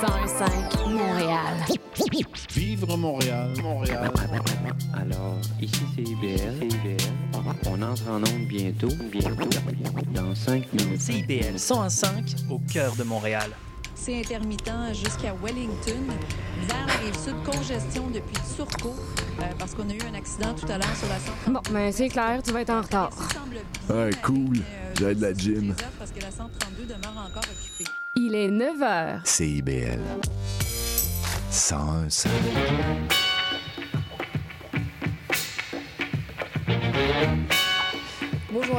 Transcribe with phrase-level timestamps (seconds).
[0.00, 1.54] 101.5 Montréal.
[2.54, 4.10] Vivre Montréal, Montréal.
[4.94, 6.96] Alors, ici c'est IBL.
[7.66, 9.50] On entre en onde bientôt, bientôt,
[10.14, 11.02] dans 5 minutes.
[11.02, 13.50] CIBL 101.5 au cœur de Montréal.
[13.94, 16.06] C'est intermittent jusqu'à Wellington.
[16.66, 18.94] Vers la rive sud, congestion depuis Turcot,
[19.40, 21.52] euh, parce qu'on a eu un accident tout à l'heure sur la 132.
[21.52, 23.10] Bon, ben c'est clair, tu vas être en retard.
[23.90, 24.60] Ouais, cool.
[24.98, 25.74] J'ai de la gym.
[25.98, 27.90] Parce que la 132 demeure encore occupée.
[28.32, 29.20] Il est 9 h.
[29.24, 29.98] CIBL.
[31.50, 33.29] 101 Bonjour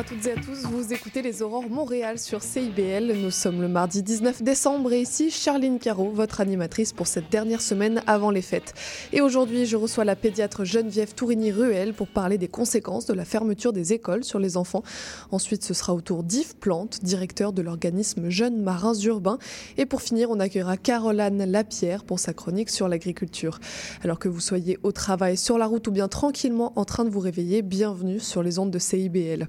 [0.02, 3.14] à toutes et à tous, vous écoutez les Aurores Montréal sur CIBL.
[3.22, 7.62] Nous sommes le mardi 19 décembre et ici Charline Caro, votre animatrice pour cette dernière
[7.62, 8.74] semaine avant les fêtes.
[9.14, 13.74] Et aujourd'hui, je reçois la pédiatre Geneviève Tourigny-Ruel pour parler des conséquences de la fermeture
[13.74, 14.82] des écoles sur les enfants.
[15.30, 19.38] Ensuite, ce sera au tour d'Yves Plante, directeur de l'organisme Jeunes Marins Urbains.
[19.78, 23.60] Et pour finir, on accueillera Caroline Lapierre pour sa chronique sur l'agriculture.
[24.04, 27.12] Alors que vous soyez au travail, sur la route ou bien tranquillement en train de
[27.12, 29.48] vous réveiller, bienvenue sur les ondes de CIBL.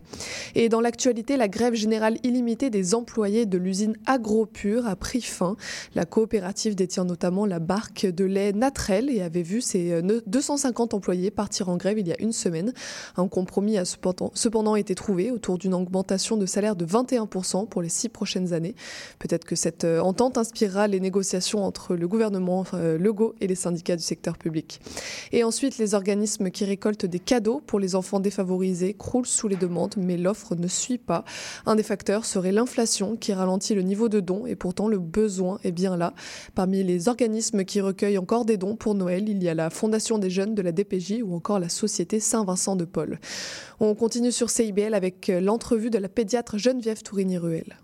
[0.54, 5.56] Et dans l'actualité, la grève générale illimitée des employés de l'usine AgroPure a pris fin.
[5.94, 11.30] La coopérative détient notamment la barque de lait Natrel et avait vu ses 250 employés
[11.30, 12.72] partir en grève il y a une semaine.
[13.16, 17.88] Un compromis a cependant été trouvé autour d'une augmentation de salaire de 21% pour les
[17.88, 18.74] six prochaines années.
[19.18, 24.02] Peut-être que cette entente inspirera les négociations entre le gouvernement Legault et les syndicats du
[24.02, 24.80] secteur public.
[25.32, 29.56] Et ensuite, les organismes qui récoltent des cadeaux pour les enfants défavorisés croulent sous les
[29.56, 31.24] demandes, mais l'offre ne suit pas.
[31.66, 35.58] Un des facteurs serait l'inflation qui ralentit le niveau de dons et pourtant le besoin
[35.64, 36.14] est bien là.
[36.54, 40.18] Parmi les organismes qui recueillent encore des dons pour Noël, il y a la Fondation
[40.18, 43.18] des jeunes de la DPJ ou encore la Société Saint-Vincent de Paul.
[43.80, 47.76] On continue sur CIBL avec l'entrevue de la pédiatre Geneviève Tourigny-Ruel.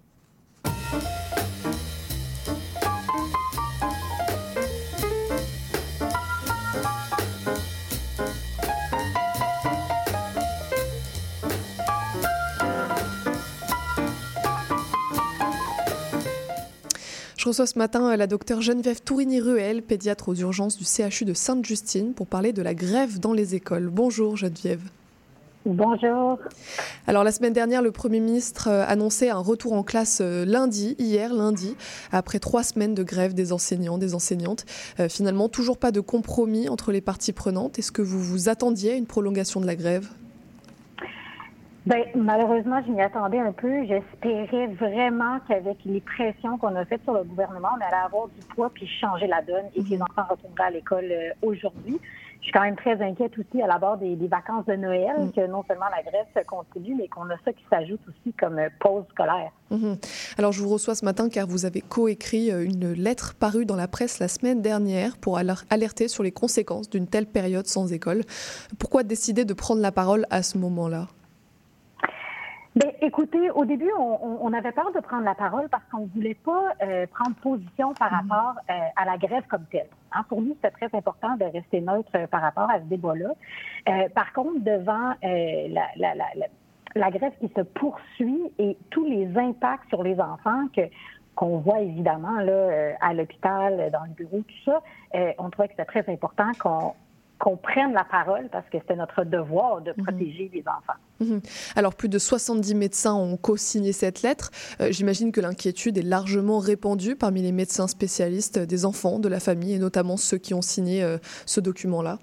[17.48, 22.26] Reçois ce matin la docteure Geneviève Tourigny-Ruel, pédiatre aux urgences du CHU de Sainte-Justine, pour
[22.26, 23.88] parler de la grève dans les écoles.
[23.88, 24.82] Bonjour Geneviève.
[25.64, 26.38] Bonjour.
[27.06, 31.74] Alors la semaine dernière, le Premier ministre annonçait un retour en classe lundi, hier lundi,
[32.12, 34.66] après trois semaines de grève des enseignants, des enseignantes.
[35.00, 37.78] Euh, finalement, toujours pas de compromis entre les parties prenantes.
[37.78, 40.08] Est-ce que vous vous attendiez à une prolongation de la grève?
[41.86, 43.86] Ben, malheureusement, je m'y attendais un peu.
[43.86, 48.40] J'espérais vraiment qu'avec les pressions qu'on a faites sur le gouvernement, on allait avoir du
[48.54, 51.98] poids puis changer la donne et que les enfants retourneraient à l'école euh, aujourd'hui.
[52.40, 55.12] Je suis quand même très inquiète aussi à la barre des, des vacances de Noël,
[55.18, 55.32] Mm.
[55.32, 58.58] que non seulement la grève se continue, mais qu'on a ça qui s'ajoute aussi comme
[58.58, 59.50] euh, pause scolaire.
[59.70, 59.96] Mhm.
[60.38, 63.74] Alors je vous reçois ce matin car vous avez coécrit euh, une lettre parue dans
[63.76, 67.92] la presse la semaine dernière pour aler- alerter sur les conséquences d'une telle période sans
[67.92, 68.22] école.
[68.78, 71.08] Pourquoi décider de prendre la parole à ce moment-là?
[72.78, 76.36] Ben, écoutez, au début, on, avait peur de prendre la parole parce qu'on ne voulait
[76.36, 79.88] pas euh, prendre position par rapport euh, à la grève comme telle.
[80.12, 83.30] Hein, pour nous, c'était très important de rester neutre euh, par rapport à ce débat-là.
[83.88, 86.46] Euh, par contre, devant la, la, la,
[86.94, 90.82] la, grève qui se poursuit et tous les impacts sur les enfants que
[91.34, 94.82] qu'on voit évidemment là à l'hôpital, dans le bureau, tout ça,
[95.38, 96.94] on trouvait que c'était très important qu'on
[97.38, 100.98] qu'on prenne la parole parce que c'était notre devoir de protéger les enfants.
[101.20, 101.40] Mhm.
[101.76, 104.50] Alors plus de 70 médecins ont co-signé cette lettre.
[104.80, 109.40] Euh, J'imagine que l'inquiétude est largement répandue parmi les médecins spécialistes des enfants, de la
[109.40, 112.18] famille et notamment ceux qui ont signé euh, ce document-là.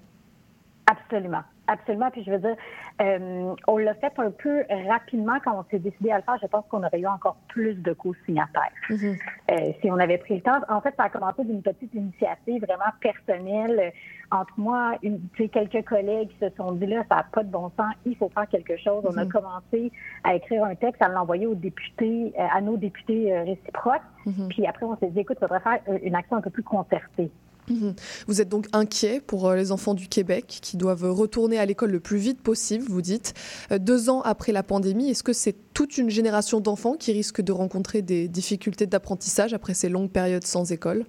[0.86, 1.42] Absolument.
[1.68, 2.10] Absolument.
[2.10, 2.56] Puis je veux dire,
[3.02, 6.38] euh, on l'a fait un peu rapidement quand on s'est décidé à le faire.
[6.40, 8.70] Je pense qu'on aurait eu encore plus de co-signataires.
[8.90, 9.16] Mhm.
[9.50, 10.58] Euh, si on avait pris le temps.
[10.68, 13.92] En fait, ça a commencé d'une petite initiative vraiment personnelle
[14.32, 15.20] entre moi, une,
[15.52, 18.28] quelques collègues qui se sont dit là, ça n'a pas de bon sens, il faut
[18.28, 19.04] faire quelque chose.
[19.08, 19.30] On a Mhm.
[19.30, 19.92] commencé
[20.24, 24.02] à écrire un texte, à l'envoyer aux députés, euh, à nos députés réciproques.
[24.26, 24.48] Mhm.
[24.48, 27.30] Puis après, on s'est dit, écoute, il faudrait faire une action un peu plus concertée.
[27.68, 27.94] Mhm.
[28.28, 31.90] Vous êtes donc inquiet pour euh, les enfants du Québec qui doivent retourner à l'école
[31.90, 33.34] le plus vite possible, vous dites.
[33.72, 37.42] Euh, Deux ans après la pandémie, est-ce que c'est toute une génération d'enfants qui risquent
[37.42, 41.04] de rencontrer des difficultés d'apprentissage après ces longues périodes sans école?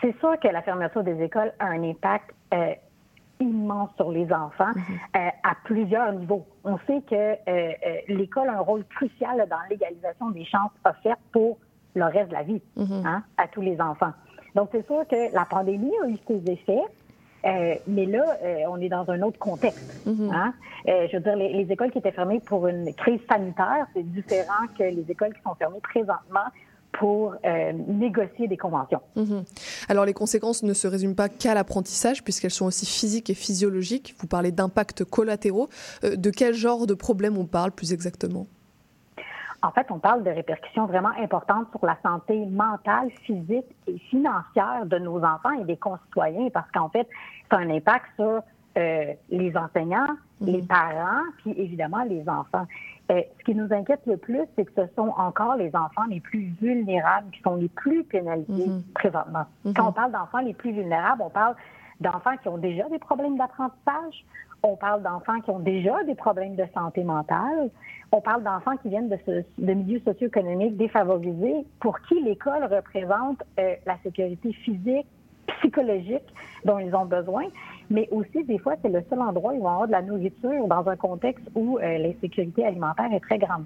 [0.00, 2.72] C'est sûr que la fermeture des écoles a un impact euh,
[3.40, 4.70] immense sur les enfants
[5.16, 6.44] euh, à plusieurs niveaux.
[6.62, 7.14] On sait que
[7.50, 7.72] euh,
[8.08, 11.56] l'école a un rôle crucial dans l'égalisation des chances offertes pour
[11.94, 13.02] le reste de la vie Mhm.
[13.06, 14.12] hein, à tous les enfants.
[14.54, 16.82] Donc, c'est sûr que la pandémie a eu ses effets,
[17.44, 20.06] euh, mais là, euh, on est dans un autre contexte.
[20.06, 20.30] Mhm.
[20.32, 20.54] Hein?
[20.88, 24.02] Euh, je veux dire, les, les écoles qui étaient fermées pour une crise sanitaire, c'est
[24.02, 26.48] différent que les écoles qui sont fermées présentement
[26.92, 27.34] pour
[27.88, 29.00] négocier des conventions.
[29.16, 29.42] Mhm.
[29.88, 34.14] Alors les conséquences ne se résument pas qu'à l'apprentissage puisqu'elles sont aussi physiques et physiologiques.
[34.18, 35.68] Vous parlez d'impacts collatéraux.
[36.04, 38.46] De quel genre de problème on parle plus exactement?
[39.64, 44.84] En fait, on parle de répercussions vraiment importantes sur la santé mentale, physique et financière
[44.84, 47.08] de nos enfants et des concitoyens parce qu'en fait,
[47.50, 48.42] ça a un impact sur
[48.76, 50.48] euh, les enseignants, mhm.
[50.48, 52.66] les parents, puis évidemment les enfants.
[53.10, 56.20] Euh, ce qui nous inquiète le plus, c'est que ce sont encore les enfants les
[56.20, 58.82] plus vulnérables qui sont les plus pénalisés mhm.
[58.94, 59.44] présentement.
[59.64, 59.74] Mhm.
[59.74, 61.54] Quand on parle d'enfants les plus vulnérables, on parle
[62.00, 64.24] d'enfants qui ont déjà des problèmes d'apprentissage,
[64.62, 67.70] on parle d'enfants qui ont déjà des problèmes de santé mentale,
[68.12, 73.74] on parle d'enfants qui viennent de, de milieux socio-économiques défavorisés, pour qui l'école représente euh,
[73.86, 75.06] la sécurité physique,
[75.58, 76.24] psychologique
[76.64, 77.44] dont ils ont besoin,
[77.90, 80.66] mais aussi des fois c'est le seul endroit où ils vont avoir de la nourriture
[80.66, 83.64] dans un contexte où euh, l'insécurité alimentaire est très grande.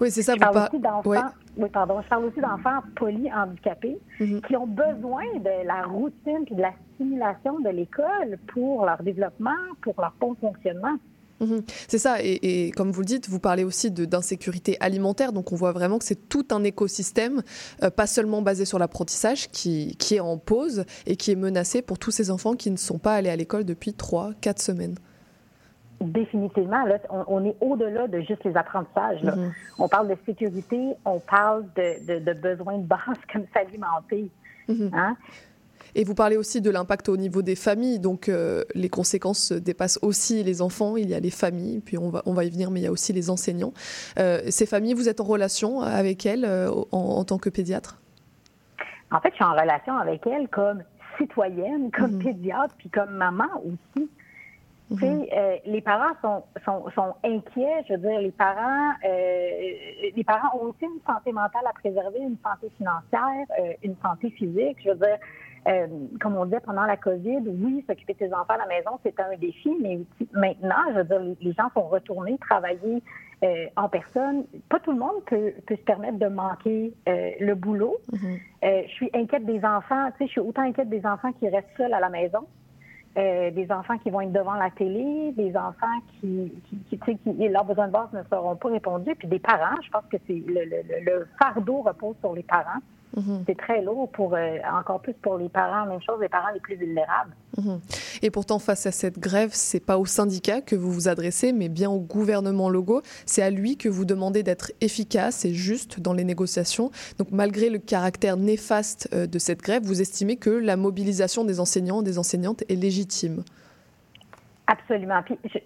[0.00, 0.34] Oui, c'est ça.
[0.34, 1.32] Je parle aussi d'enfants.
[1.56, 1.68] Oui.
[1.70, 2.00] pardon.
[2.02, 6.72] Je parle aussi d'enfants polyhandicapés mm qui ont besoin de la routine et de la
[6.94, 9.50] stimulation de l'école pour leur développement,
[9.82, 10.96] pour leur bon fonctionnement.
[11.40, 11.62] Mhm.
[11.88, 15.72] C'est ça, et, comme vous le dites, vous parlez aussi d'insécurité alimentaire, donc on voit
[15.72, 17.42] vraiment que c'est tout un écosystème,
[17.82, 21.82] euh, pas seulement basé sur l'apprentissage, qui, qui, est en pause et qui est menacé
[21.82, 24.94] pour tous ces enfants qui ne sont pas allés à l'école depuis 3-4 semaines.
[26.00, 29.22] Définitivement, là, on, est au-delà de juste les apprentissages.
[29.22, 29.52] Mhm.
[29.78, 33.00] On parle de sécurité, on parle de, de, besoins de base
[33.32, 34.30] comme s'alimenter.
[34.68, 34.90] Mhm.
[34.92, 35.16] Hein?
[35.94, 39.98] Et vous parlez aussi de l'impact au niveau des familles, donc euh, les conséquences dépassent
[40.02, 42.70] aussi les enfants, il y a les familles, puis on va, on va y venir,
[42.70, 43.72] mais il y a aussi les enseignants.
[44.18, 47.98] Euh, ces familles, vous êtes en relation avec elles euh, en, tant que pédiatre?
[49.10, 50.82] En fait, je suis en relation avec elles comme
[51.16, 52.24] citoyenne, comme mhm.
[52.24, 54.10] pédiatre, puis comme maman aussi.
[54.88, 55.26] Mhm.
[55.66, 57.84] les parents sont, sont, sont, inquiets.
[57.88, 62.36] Je veux dire, les parents, les parents ont aussi une santé mentale à préserver, une
[62.44, 63.46] santé financière,
[63.82, 64.78] une santé physique.
[64.84, 65.18] Je veux dire,
[65.66, 65.86] euh,
[66.20, 69.18] comme on disait pendant la COVID, oui, s'occuper de ses enfants à la maison, c'est
[69.18, 69.98] un défi, mais
[70.32, 73.02] maintenant, je veux dire, les gens sont retournés travailler
[73.42, 74.44] euh, en personne.
[74.68, 77.96] Pas tout le monde peut, se permettre de manquer euh, le boulot.
[78.12, 78.86] Mm-hmm.
[78.86, 81.76] je suis inquiète des enfants, tu sais, je suis autant inquiète des enfants qui restent
[81.76, 82.46] seuls à la maison.
[83.16, 87.64] Des enfants qui vont être devant la télé, des enfants qui, qui, qui, qui, leurs
[87.64, 89.76] besoins de base ne seront pas répondus, puis des parents.
[89.82, 90.64] Je pense que c'est le,
[91.02, 92.80] le fardeau repose sur les parents.
[93.16, 93.44] Mhm.
[93.46, 96.60] C'est très lourd pour euh, encore plus pour les parents, même chose, les parents les
[96.60, 97.34] plus vulnérables.
[97.56, 97.80] Mhm.
[98.22, 101.68] Et pourtant, face à cette grève, c'est pas au syndicat que vous vous adressez, mais
[101.68, 103.00] bien au gouvernement logo.
[103.24, 106.90] C'est à lui que vous demandez d'être efficace et juste dans les négociations.
[107.18, 111.58] Donc, malgré le caractère néfaste euh, de cette grève, vous estimez que la mobilisation des
[111.58, 113.42] enseignants et des enseignantes est légitime?
[114.66, 115.22] Absolument.
[115.22, 115.58] Puis je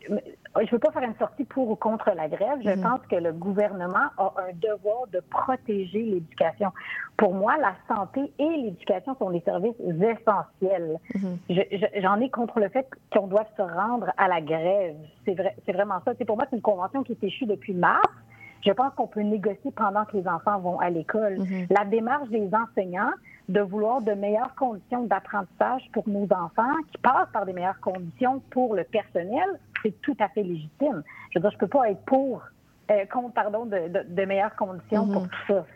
[0.58, 2.58] ne veux pas faire une sortie pour ou contre la grève.
[2.64, 2.82] Je mhm.
[2.82, 6.72] pense que le gouvernement a un devoir de protéger l'éducation.
[7.16, 10.98] Pour moi, la santé et l'éducation sont des services essentiels.
[11.14, 11.38] Mhm.
[12.02, 14.96] J'en ai contre le fait qu'on doive se rendre à la grève.
[15.24, 16.12] C'est vrai, c'est vraiment ça.
[16.18, 18.08] C'est pour moi, c'est une convention qui est échue depuis mars.
[18.66, 21.38] Je pense qu'on peut négocier pendant que les enfants vont à l'école.
[21.38, 21.66] Mhm.
[21.70, 23.12] La démarche des enseignants,
[23.50, 28.40] de vouloir de meilleures conditions d'apprentissage pour nos enfants, qui passent par des meilleures conditions
[28.50, 29.44] pour le personnel,
[29.82, 31.02] c'est tout à fait légitime.
[31.30, 32.42] Je veux dire, je peux pas être pour,
[32.92, 35.28] euh, contre, pardon, de, de, meilleures conditions pour mhm.
[35.28, 35.66] tout ça.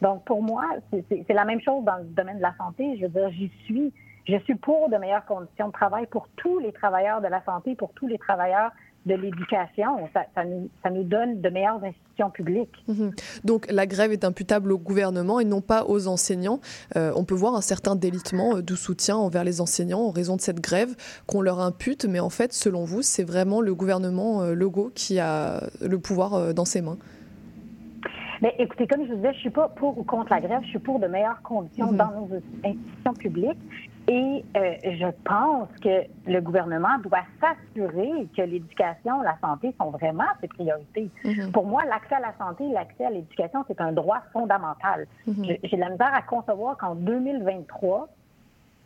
[0.00, 2.96] Donc, pour moi, c'est la même chose dans le domaine de la santé.
[2.96, 3.92] Je veux dire, j'y suis.
[4.26, 7.74] Je suis pour de meilleures conditions de travail pour tous les travailleurs de la santé,
[7.74, 8.70] pour tous les travailleurs
[9.08, 10.08] de l'éducation.
[10.14, 10.44] Ça,
[10.90, 12.84] nous, donne de meilleures institutions publiques.
[12.86, 13.12] Mhm.
[13.44, 16.60] Donc la grève est imputable au gouvernement et non pas aux enseignants.
[16.96, 20.36] Euh, on peut voir un certain délitement euh, du soutien envers les enseignants en raison
[20.36, 20.94] de cette grève
[21.26, 25.18] qu'on leur impute, mais en fait, selon vous, c'est vraiment le gouvernement euh, Legault qui
[25.18, 26.98] a le pouvoir dans ses mains?
[28.42, 30.68] Mais écoutez, comme je vous disais, je suis pas pour ou contre la grève, je
[30.68, 31.96] suis pour de meilleures conditions mhm.
[31.96, 32.28] dans nos
[32.64, 33.58] institutions publiques.
[34.08, 40.24] Et euh, je pense que le gouvernement doit s'assurer que l'éducation, la santé sont vraiment
[40.40, 41.10] ses priorités.
[41.24, 41.52] Mhm.
[41.52, 45.06] Pour moi, l'accès à la santé, l'accès à l'éducation, c'est un droit fondamental.
[45.26, 45.44] Mhm.
[45.62, 48.08] J'ai de la misère à concevoir qu'en 2023,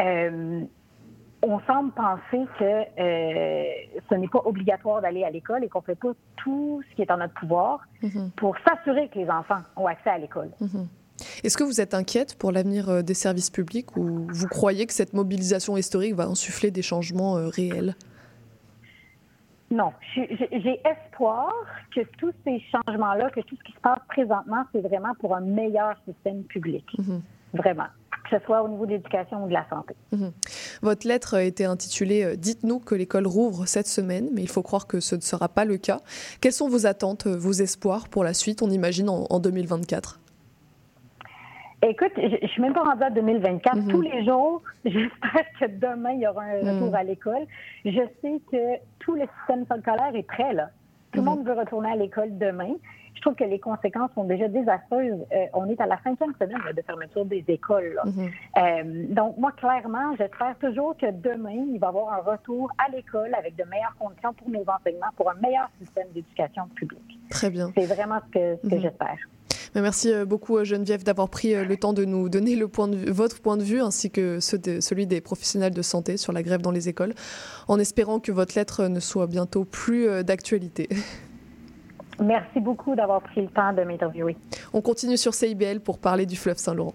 [0.01, 0.61] euh,
[1.45, 3.65] on semble penser que euh,
[4.11, 7.11] ce n'est pas obligatoire d'aller à l'école et qu'on fait pas tout ce qui est
[7.13, 8.33] en notre pouvoir mhm.
[8.37, 10.51] pour s'assurer que les enfants ont accès à l'école.
[11.45, 14.93] Est-ce que vous êtes inquiète pour l'avenir euh, des services publics ou vous croyez que
[14.93, 17.95] cette mobilisation historique va insuffler des changements euh, réels?
[19.71, 21.51] Non, j'ai espoir
[21.95, 25.41] que tous ces changements-là, que tout ce qui se passe présentement, c'est vraiment pour un
[25.41, 26.85] meilleur système public.
[26.99, 27.23] Mhm.
[27.55, 27.87] Vraiment
[28.23, 29.95] que ce soit au niveau de l'éducation ou de la santé.
[30.13, 30.33] Mhm.
[30.83, 34.87] Votre lettre était intitulée euh, Dites-nous que l'école rouvre cette semaine, mais il faut croire
[34.87, 36.01] que ce ne sera pas le cas.
[36.41, 40.21] Quelles sont vos attentes, vos espoirs pour la suite, on imagine, en, en 2024
[41.85, 43.77] Écoute, je, ne suis même pas rendue à 2024.
[43.77, 43.89] Mhm.
[43.89, 46.95] Tous les jours, j'espère que demain, il y aura un retour mhm.
[46.95, 47.47] à l'école.
[47.85, 50.71] Je sais que tout le système scolaire est prêt, là.
[51.13, 51.29] Tout le mhm.
[51.29, 52.75] monde veut retourner à l'école demain.
[53.15, 55.27] Je trouve que les conséquences sont déjà désastreuses.
[55.33, 58.01] Euh, on est à la cinquième semaine de fermeture des écoles.
[58.07, 62.91] Euh, donc, moi, clairement, j'espère toujours que demain, il va y avoir un retour à
[62.91, 67.21] l'école avec de meilleures conditions pour nos enseignements, pour un meilleur système d'éducation publique.
[67.29, 67.71] Très bien.
[67.77, 69.19] C'est vraiment ce que j'espère.
[69.75, 72.89] Merci euh, beaucoup euh, Geneviève d'avoir pris euh, le temps de nous donner le point
[72.89, 76.61] de votre point de vue ainsi que celui des professionnels de santé sur la grève
[76.61, 77.15] dans les écoles,
[77.69, 80.89] en espérant que votre lettre ne soit bientôt plus d'actualité.
[82.21, 84.37] Merci beaucoup d'avoir pris le temps de m'interviewer.
[84.75, 86.95] On continue sur CIBL pour parler du fleuve Saint-Laurent.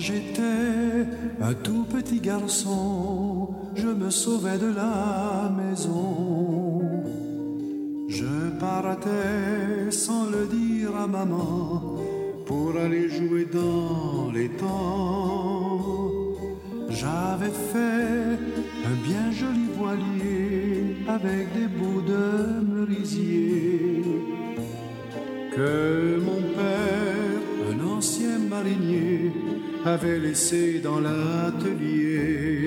[0.00, 1.06] J'étais
[1.40, 6.80] un tout petit garçon, je me sauvais de la maison.
[8.08, 11.96] Je partais sans le dire à maman
[12.46, 16.00] pour aller jouer dans les temps.
[16.88, 18.38] J'avais fait
[18.90, 22.24] un bien joli voilier avec des bouts de
[22.74, 24.02] merisier
[25.54, 27.40] que mon père,
[27.70, 29.09] un ancien marinier,
[29.84, 32.59] avait laissé dans l'atelier.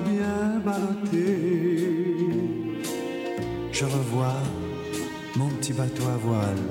[0.00, 1.38] Bien ballotté.
[3.72, 4.42] Je revois
[5.36, 6.64] mon petit bateau à voile,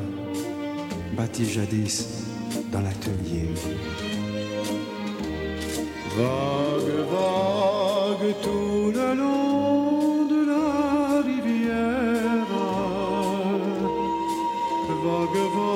[1.18, 2.26] bâti jadis
[2.72, 3.50] dans l'atelier.
[6.18, 12.48] Vague, vague tout le long de la rivière.
[15.04, 15.73] Vague, vague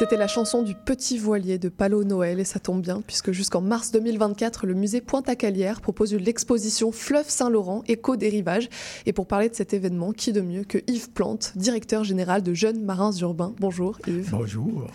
[0.00, 3.60] C'était la chanson du Petit Voilier de Palo Noël et ça tombe bien puisque jusqu'en
[3.60, 8.70] mars 2024, le musée Pointe-à-Calière propose l'exposition Fleuve Saint-Laurent, écho des rivages.
[9.04, 12.54] Et pour parler de cet événement, qui de mieux que Yves Plante, directeur général de
[12.54, 13.52] Jeunes Marins Urbains.
[13.60, 14.30] Bonjour Yves.
[14.30, 14.86] Bonjour.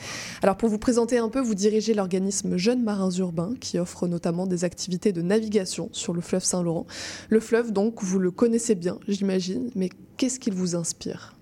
[0.41, 4.47] Alors pour vous présenter un peu, vous dirigez l'organisme Jeunes Marins Urbains qui offre notamment
[4.47, 6.88] des activités de navigation sur le fleuve Saint-Laurent.
[7.29, 11.34] Le fleuve donc, vous le connaissez bien, j'imagine, mais qu'est-ce qu'il vous inspire?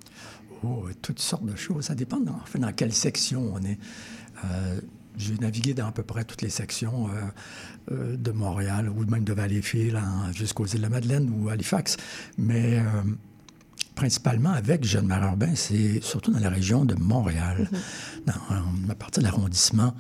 [0.63, 1.86] Oh, toutes sortes de choses.
[1.86, 3.77] Ça dépend dans, enfin, dans quelle section on est.
[4.46, 4.79] Euh,
[5.17, 7.12] j'ai navigué dans à peu près toutes les sections euh,
[7.91, 9.98] euh, de Montréal ou même de Valleyfield
[10.34, 11.98] jusqu'aux îles de la Madeleine ou Halifax.
[12.38, 12.84] Mais euh,
[13.96, 17.70] principalement avec Jeune Marin Urbain, c'est surtout dans la région de Montréal,
[18.25, 18.34] dans,
[18.91, 19.93] à partir de l'arrondissement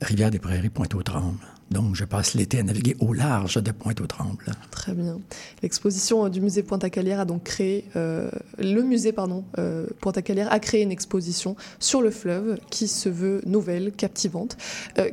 [0.00, 1.38] Rivière-des-Prairies, Pointe-aux-Trembles.
[1.70, 4.52] Donc, je passe l'été à naviguer au large de Pointe-aux-Trembles.
[4.70, 5.18] Très bien.
[5.62, 10.60] L'exposition euh, du musée Pointe-à-Calière a donc créé, euh, le musée pardon, euh, Pointe-à-Calière a
[10.60, 14.56] créé une exposition sur le fleuve qui se veut nouvelle, captivante.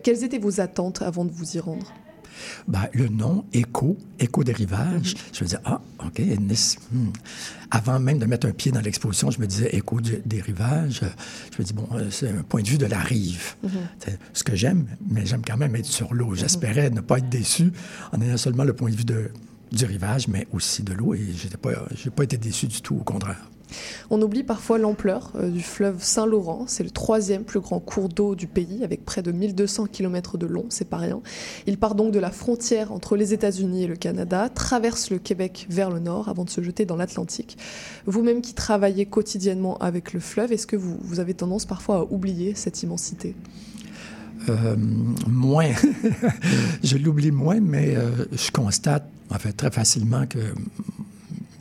[0.04, 1.92] Quelles étaient vos attentes avant de vous y rendre?
[2.68, 6.78] Ben, le nom, Écho, Écho des rivages, je me disais, ah, OK, Nice.
[6.92, 7.10] hmm.
[7.72, 11.02] Avant même de mettre un pied dans l'exposition, je me disais Écho du- des rivages.
[11.56, 13.56] Je me dis, bon, euh, c'est un point de vue de la rive.
[14.00, 16.36] C'est ce que j'aime, mais j'aime quand même être sur l'eau.
[16.36, 17.72] J'espérais ne pas être déçu
[18.12, 19.32] en ayant seulement le point de vue de,
[19.72, 23.04] du rivage, mais aussi de l'eau, et je n'ai pas, été déçu du tout, au
[23.04, 23.50] contraire.
[24.12, 26.66] On oublie parfois l'ampleur euh, du fleuve Saint-Laurent.
[26.68, 30.46] C'est le troisième plus grand cours d'eau du pays, avec près de 1200 km de
[30.46, 31.20] long, c'est pas rien.
[31.66, 35.66] Il part donc de la frontière entre les États-Unis et le Canada, traverse le Québec
[35.70, 37.58] vers le nord avant de se jeter dans l'Atlantique.
[38.06, 42.04] Vous-même qui travaillez quotidiennement avec le fleuve, est-ce que vous, vous avez tendance parfois à
[42.04, 43.36] oublier cette immensité?
[44.50, 44.76] Euh,
[45.28, 45.72] moins.
[46.84, 50.40] je l'oublie moins, mais euh, je constate, en fait, très facilement que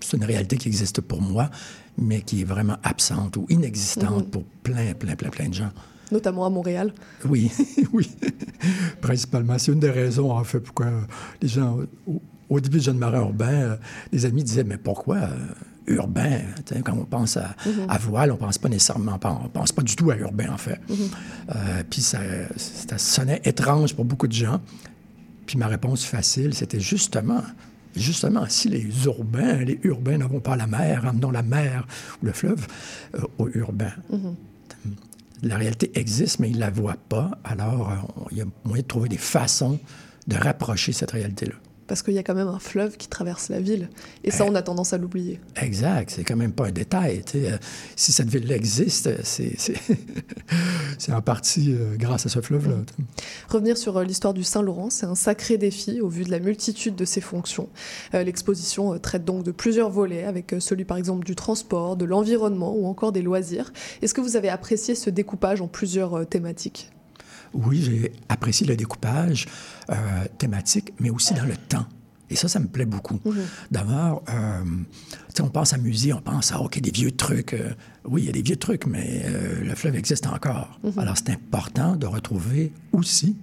[0.01, 1.51] c'est une réalité qui existe pour moi,
[1.97, 4.31] mais qui est vraiment absente ou inexistante Mhm.
[4.31, 5.71] pour plein, plein, plein, plein de gens.
[6.13, 6.93] Notamment à Montréal.
[7.25, 7.51] Oui,
[7.93, 8.11] oui.
[9.01, 9.59] Principalement.
[9.59, 10.87] C'est une des raisons, en fait, pourquoi
[11.41, 13.77] les gens, au, au début de Jeune Marin Urbain, euh,
[14.13, 15.29] les amis disaient, mais pourquoi euh,
[15.87, 16.41] urbain?
[16.85, 17.87] Quand on pense à, Mhm.
[17.89, 20.79] à voile, on pense pas nécessairement, on pense pas du tout à urbain, en fait.
[20.89, 20.97] Mhm.
[21.55, 22.19] Euh, puis ça,
[22.57, 24.61] ça sonnait étrange pour beaucoup de gens.
[25.47, 27.43] Puis ma réponse facile, c'était justement,
[27.95, 31.87] justement, si les urbains, les urbains n'avons pas la mer, amenons la mer
[32.23, 32.67] ou le fleuve
[33.15, 33.93] euh, aux urbains.
[34.11, 34.37] Mhm.
[35.43, 37.33] La réalité existe, mais ils ne la voient pas.
[37.45, 39.79] Alors, euh, il y a moyen de trouver des façons
[40.27, 41.55] de rapprocher cette réalité-là.
[41.87, 43.91] Parce qu'il y a quand même un fleuve qui traverse la ville.
[44.23, 45.41] Et ça, on a tendance à l'oublier.
[45.61, 47.23] Exact, c'est quand même pas un détail.
[47.35, 47.59] Euh,
[47.97, 52.77] Si cette ville-là existe, c'est, en partie euh, grâce à ce fleuve-là.
[53.49, 56.97] Revenir sur euh, l'histoire du Saint-Laurent, c'est un sacré défi au vu de la multitude
[56.97, 57.69] de ses fonctions.
[58.13, 62.87] L'exposition traite donc de plusieurs volets, avec celui par exemple du transport, de l'environnement ou
[62.87, 63.73] encore des loisirs.
[64.03, 66.91] Est-ce que vous avez apprécié ce découpage en plusieurs thématiques?
[67.55, 69.47] Oui, j'ai apprécié le découpage
[69.91, 69.95] euh,
[70.39, 71.87] thématique, mais aussi dans le temps.
[72.31, 73.21] Et ça, ça me plaît beaucoup.
[73.71, 74.65] D'abord, euh,
[75.41, 77.53] on pense à musée, on pense à, OK, des vieux trucs.
[77.53, 77.75] euh,
[78.07, 80.81] oui, il y a des vieux trucs, mais euh, le fleuve existe encore.
[80.83, 80.99] Mhm.
[80.99, 83.37] Alors, c'est important de retrouver aussi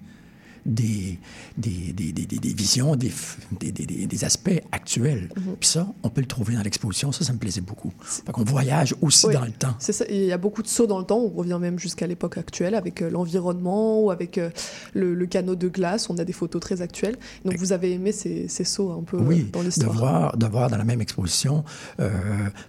[0.66, 1.18] des,
[1.58, 5.30] des, des, des, visions, des, f- des, des- des- des aspects actuels.
[5.60, 7.12] Puis ça, on peut le trouver dans l'exposition.
[7.12, 7.92] Ça, ça me plaisait beaucoup.
[8.02, 9.76] Fait qu'on voyage aussi Oui, dans le temps.
[9.80, 12.06] C'est ça, il y a beaucoup de sauts dans le temps, on revient même jusqu'à
[12.08, 14.50] l'époque actuelle avec euh, l'environnement ou avec euh,
[14.94, 17.18] le, le canot de glace, on a des photos très actuelles.
[17.46, 20.38] Donc vous avez aimé ces, ces sauts un peu euh, Oui, dans de l'histoire voir,
[20.38, 21.64] de voir dans la même exposition,
[22.00, 22.10] euh,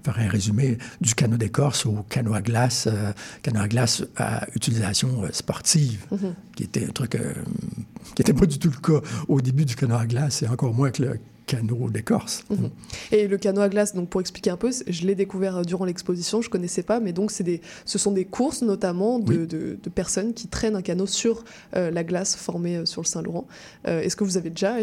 [0.05, 4.47] faire un résumé du canot d'écorce au canot à glace, euh, canot à glace à
[4.55, 6.35] utilisation euh, sportive, Mhm.
[6.57, 7.33] qui était un truc euh,
[8.15, 10.75] qui n'était pas du tout le cas au début du canot à glace, et encore
[10.75, 12.45] moins que le canot d'écorce.
[12.51, 12.71] Mhm.
[13.11, 15.85] Et le canot à glace, donc pour expliquer un peu, je l'ai découvert euh, durant
[15.85, 19.79] l'exposition, je connaissais pas, mais donc c'est des, ce sont des courses notamment de, de,
[19.83, 23.47] de personnes qui traînent un canot sur euh, la glace formée euh, sur le Saint-Laurent.
[23.89, 24.77] Euh, Est-ce que vous avez déjà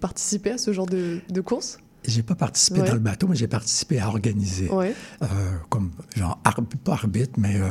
[0.00, 1.78] participé à ce genre de, de course?
[2.06, 2.86] J'ai pas participé Ouais.
[2.88, 4.68] dans le bateau, mais j'ai participé à organiser.
[4.70, 4.94] Ouais.
[5.22, 5.26] Euh,
[5.68, 7.68] comme, genre, arb- pas arbitre, mais euh,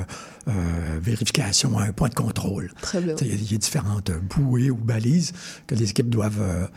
[0.47, 2.71] euh, vérification à un point de contrôle.
[2.81, 3.15] Très bien.
[3.21, 5.33] Il y, a- il y a différentes bouées ou balises
[5.67, 6.69] que les équipes doivent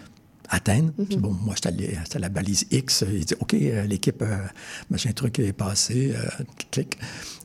[0.48, 0.92] atteindre.
[0.98, 1.06] Mhm.
[1.06, 3.04] Puis bon, moi, j'étais à la balise X.
[3.10, 4.22] Il dit, OK, l'équipe,
[4.90, 6.14] machin truc est passé.
[6.70, 6.98] clic.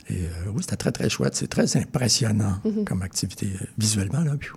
[0.09, 1.35] Et oui, c'était très, très chouette.
[1.35, 2.83] C'est très impressionnant Mhm.
[2.83, 4.21] comme activité visuellement.
[4.21, 4.33] Là.
[4.39, 4.49] Puis,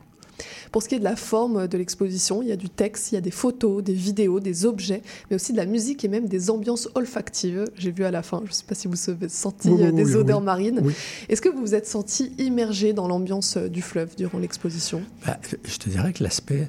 [0.72, 3.16] Pour ce qui est de la forme de l'exposition, il y a du texte, il
[3.16, 6.26] y a des photos, des vidéos, des objets, mais aussi de la musique et même
[6.26, 7.64] des ambiances olfactives.
[7.76, 9.84] J'ai vu à la fin, je ne sais pas si vous avez senti Oui, oui,
[9.84, 10.82] euh, des oui, odeurs marines.
[11.28, 15.02] Est-ce que vous vous êtes senti immergé dans l'ambiance euh, du fleuve durant l'exposition?
[15.26, 16.68] Ben, je te dirais que l'aspect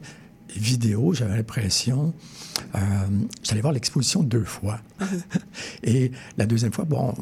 [0.55, 2.13] vidéo, j'avais l'impression,
[2.75, 2.79] euh,
[3.43, 4.79] j'allais voir l'exposition deux fois.
[5.83, 7.13] et la deuxième fois, bon,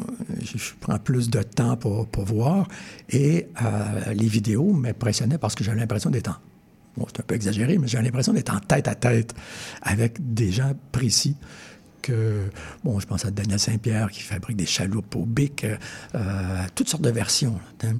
[0.42, 2.68] je, je prends plus de temps pour, pour voir.
[3.10, 6.36] Et euh, les vidéos m'impressionnaient parce que j'avais l'impression d'être en...
[6.98, 9.34] Bon, c'est un peu exagéré, mais j'avais l'impression d'être en tête à tête
[9.82, 11.38] avec des gens précis
[12.02, 12.50] que,
[12.84, 15.78] bon, je pense à Daniel Saint-Pierre qui fabrique des chaloupes au bic, euh,
[16.16, 17.60] euh, toutes sortes de versions.
[17.84, 17.94] hein.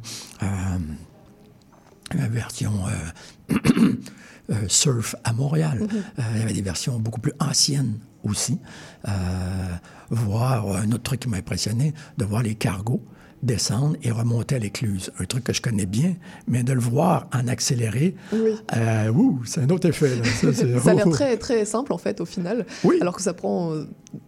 [0.44, 0.48] Euh,
[2.14, 2.74] la version
[3.52, 3.94] euh,
[4.68, 5.80] surf à Montréal.
[5.80, 5.88] Mhm.
[6.20, 8.60] Euh, il y avait des versions beaucoup plus anciennes aussi.
[10.10, 13.02] Voir un autre truc qui m'a impressionné, de voir les cargos
[13.44, 15.12] descendre et remonter à l'écluse.
[15.20, 16.16] Un truc que je connais bien,
[16.48, 18.52] mais de le voir en accéléré, Oui.
[18.76, 20.16] euh, ouh, c'est un autre effet.
[20.16, 20.24] là.
[20.26, 20.48] Ça,
[20.92, 22.66] a l'air très, très simple en fait au final,
[23.02, 23.86] alors que ça prend euh,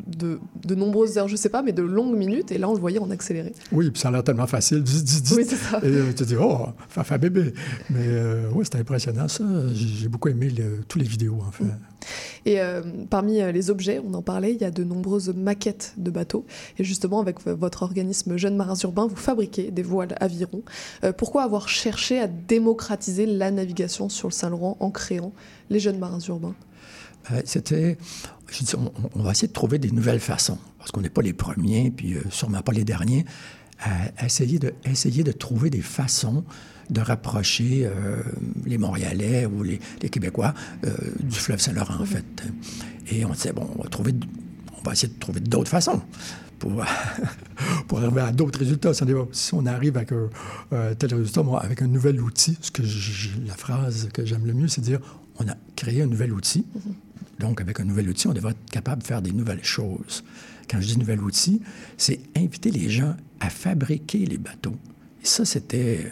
[0.08, 2.80] de, de nombreuses heures, je sais pas, mais de longues minutes, et là on le
[2.80, 3.54] voyait en accéléré.
[3.72, 4.82] Oui, puis ça a l'air tellement facile.
[4.84, 5.34] Dis, dis, dis.
[5.36, 5.80] Oui, c'est ça.
[5.84, 7.54] Et euh, tu te dis, oh, fafa bébé.
[7.90, 9.44] Mais euh, oui, c'était impressionnant, ça.
[9.74, 11.66] J'ai beaucoup aimé le- tous les vidéos, en fait.
[12.46, 15.94] Et euh, parmi euh, les objets, on en parlait, il y a de nombreuses maquettes
[15.98, 16.46] de bateaux.
[16.78, 20.64] Et justement, avec votre organisme Jeunes Marins Urbains, vous fabriquez des voiles aviron.
[21.04, 25.32] Euh, pourquoi avoir cherché à démocratiser la navigation sur le Saint-Laurent en créant
[25.70, 26.56] les Jeunes Marins Urbains?
[27.32, 27.98] Euh, C'était.
[29.16, 32.16] On, va essayer de trouver des nouvelles façons, parce qu'on n'est pas les premiers, puis
[32.16, 33.26] euh, sûrement pas les derniers,
[33.80, 36.46] à essayer de, trouver des façons
[36.90, 38.22] de rapprocher euh,
[38.66, 40.54] les Montréalais ou les, Québécois
[40.86, 42.44] euh, du fleuve Saint-Laurent, en fait.
[43.10, 44.14] Et on disait, bon, on va, trouver,
[44.92, 46.02] essayer de trouver d'autres façons
[46.60, 46.86] pour,
[47.88, 48.92] pour arriver à d'autres résultats.
[48.94, 52.72] Si on, arrive avec un tel résultat, moi, avec un nouvel outil, ce
[53.46, 55.00] la phrase que j'aime le mieux, c'est dire
[55.40, 56.66] on a créé un nouvel outil.
[57.44, 60.24] Donc, avec un nouvel outil, on devrait être capable de faire des nouvelles choses.
[60.70, 61.62] Quand je dis nouvel outil,
[61.98, 64.78] c'est inviter les gens à fabriquer les bateaux.
[65.22, 66.10] Et ça, c'était.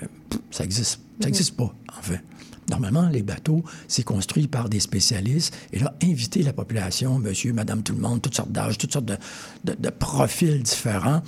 [0.51, 2.21] Ça existe, ça existe pas, en fait.
[2.69, 5.55] Normalement, les bateaux, c'est construit par des spécialistes.
[5.71, 9.05] Et là, inviter la population, monsieur, madame, tout le monde, toutes sortes d'âges, toutes sortes
[9.05, 9.17] de,
[9.63, 11.21] de- de profils différents,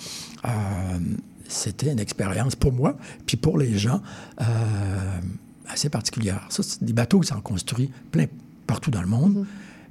[0.45, 0.49] euh,
[1.47, 4.01] c'était une expérience pour moi, puis pour les gens,
[4.41, 4.45] euh,
[5.67, 6.45] assez particulière.
[6.49, 8.25] Ça, c'est des bateaux qui sont construits plein
[8.67, 9.45] partout dans le monde,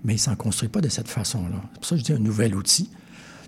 [0.04, 1.60] mais ils ne s'en construisent pas de cette façon-là.
[1.72, 2.90] C'est pour ça que je dis un nouvel outil.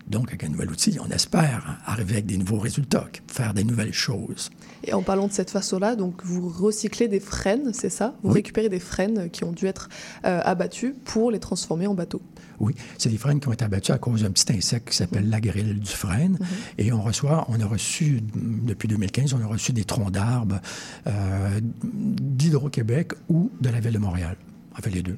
[0.06, 3.94] Donc, avec un nouvel outil, on espère arriver avec des nouveaux résultats, faire des nouvelles
[3.94, 4.50] choses.
[4.86, 8.14] Et en parlant de cette façon-là, donc vous recyclez des frênes, c'est ça?
[8.22, 8.34] Vous Oui.
[8.34, 9.88] récupérez des frênes qui ont dû être
[10.26, 12.20] euh, abattus pour les transformer en bateaux.
[12.60, 15.30] Oui, c'est des frênes qui ont été abattus à cause d'un petit insecte qui s'appelle
[15.30, 16.38] la grille du frêne.
[16.76, 20.60] Et on reçoit, on a reçu, depuis 2015, on a reçu des troncs d'arbres
[21.06, 24.36] euh, d'Hydro-Québec ou de la Ville de Montréal.
[24.78, 25.16] On fait les deux.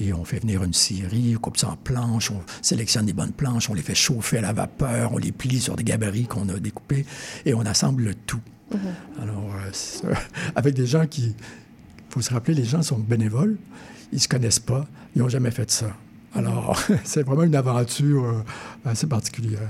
[0.00, 3.32] Et on fait venir une scierie, on coupe ça en planches, on sélectionne des bonnes
[3.32, 6.48] planches, on les fait chauffer à la vapeur, on les plie sur des gabarits qu'on
[6.48, 7.04] a découpés
[7.44, 8.40] et on assemble le tout.
[9.20, 10.14] Alors, euh,
[10.56, 11.34] avec des gens qui.
[12.10, 13.58] Il faut se rappeler, les gens sont bénévoles,
[14.12, 15.94] ils se connaissent pas, ils n'ont jamais fait ça.
[16.34, 18.42] Alors, c'est vraiment une aventure euh,
[18.84, 19.68] assez particulière.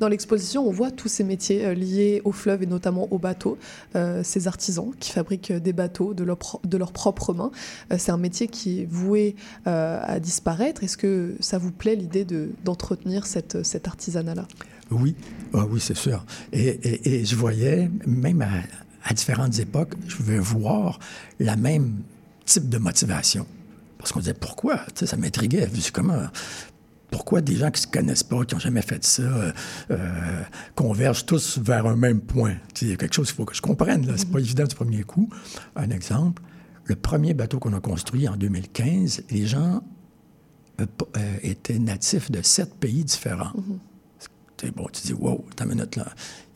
[0.00, 3.58] Dans l'exposition, on voit tous ces métiers euh, liés au fleuve et notamment aux bateaux,
[3.94, 7.52] euh, ces artisans qui fabriquent des bateaux de, leur pro- de leurs propres mains.
[7.92, 10.82] Euh, c'est un métier qui est voué euh, à disparaître.
[10.82, 14.46] Est-ce que ça vous plaît l'idée de- d'entretenir cette, cet artisanat-là?
[14.90, 15.14] Oui,
[15.54, 16.24] ah oui, c'est sûr.
[16.52, 18.48] Et, et- et je voyais, même à,
[19.08, 20.98] à différentes époques, je pouvais voir
[21.38, 21.94] la même
[22.44, 23.46] type de motivation.
[24.00, 24.78] Parce qu'on disait, pourquoi?
[24.94, 25.68] Tu sais, ça m'intriguait.
[25.92, 26.22] Comment?
[27.10, 29.52] Pourquoi des gens qui ne se connaissent pas, qui n'ont jamais fait ça, euh,
[29.90, 30.42] euh,
[30.76, 32.54] convergent tous vers un même point?
[32.80, 34.04] Il y a quelque chose qu'il faut que je comprenne.
[34.16, 35.28] Ce n'est pas évident du premier coup.
[35.74, 36.42] Un exemple,
[36.84, 39.82] le premier bateau qu'on a construit en 2015, les gens
[40.80, 40.86] euh,
[41.16, 43.52] euh, étaient natifs de sept pays différents.
[44.56, 46.06] Tu sais, bon, tu dis, wow, attends une minute, là,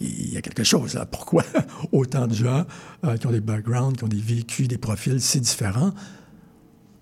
[0.00, 1.06] il y a quelque chose, là.
[1.06, 1.44] Pourquoi
[1.92, 2.64] autant de gens
[3.04, 5.92] euh, qui ont des backgrounds, qui ont des vécus, des profils si différents?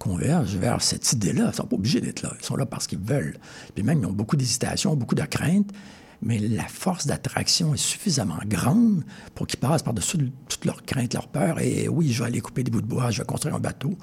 [0.02, 1.44] Convergent vers cette idée-là.
[1.44, 2.32] Ils ne sont pas obligés d'être là.
[2.40, 3.36] Ils sont là parce qu'ils veulent.
[3.72, 5.70] Puis même, ils ont beaucoup d'hésitation, beaucoup de craintes,
[6.22, 9.04] mais la force d'attraction est suffisamment grande
[9.36, 11.60] pour qu'ils passent par-dessus toutes leurs craintes, leurs peurs.
[11.60, 13.96] Et oui, je vais aller couper des bouts de bois, je vais construire un bateau.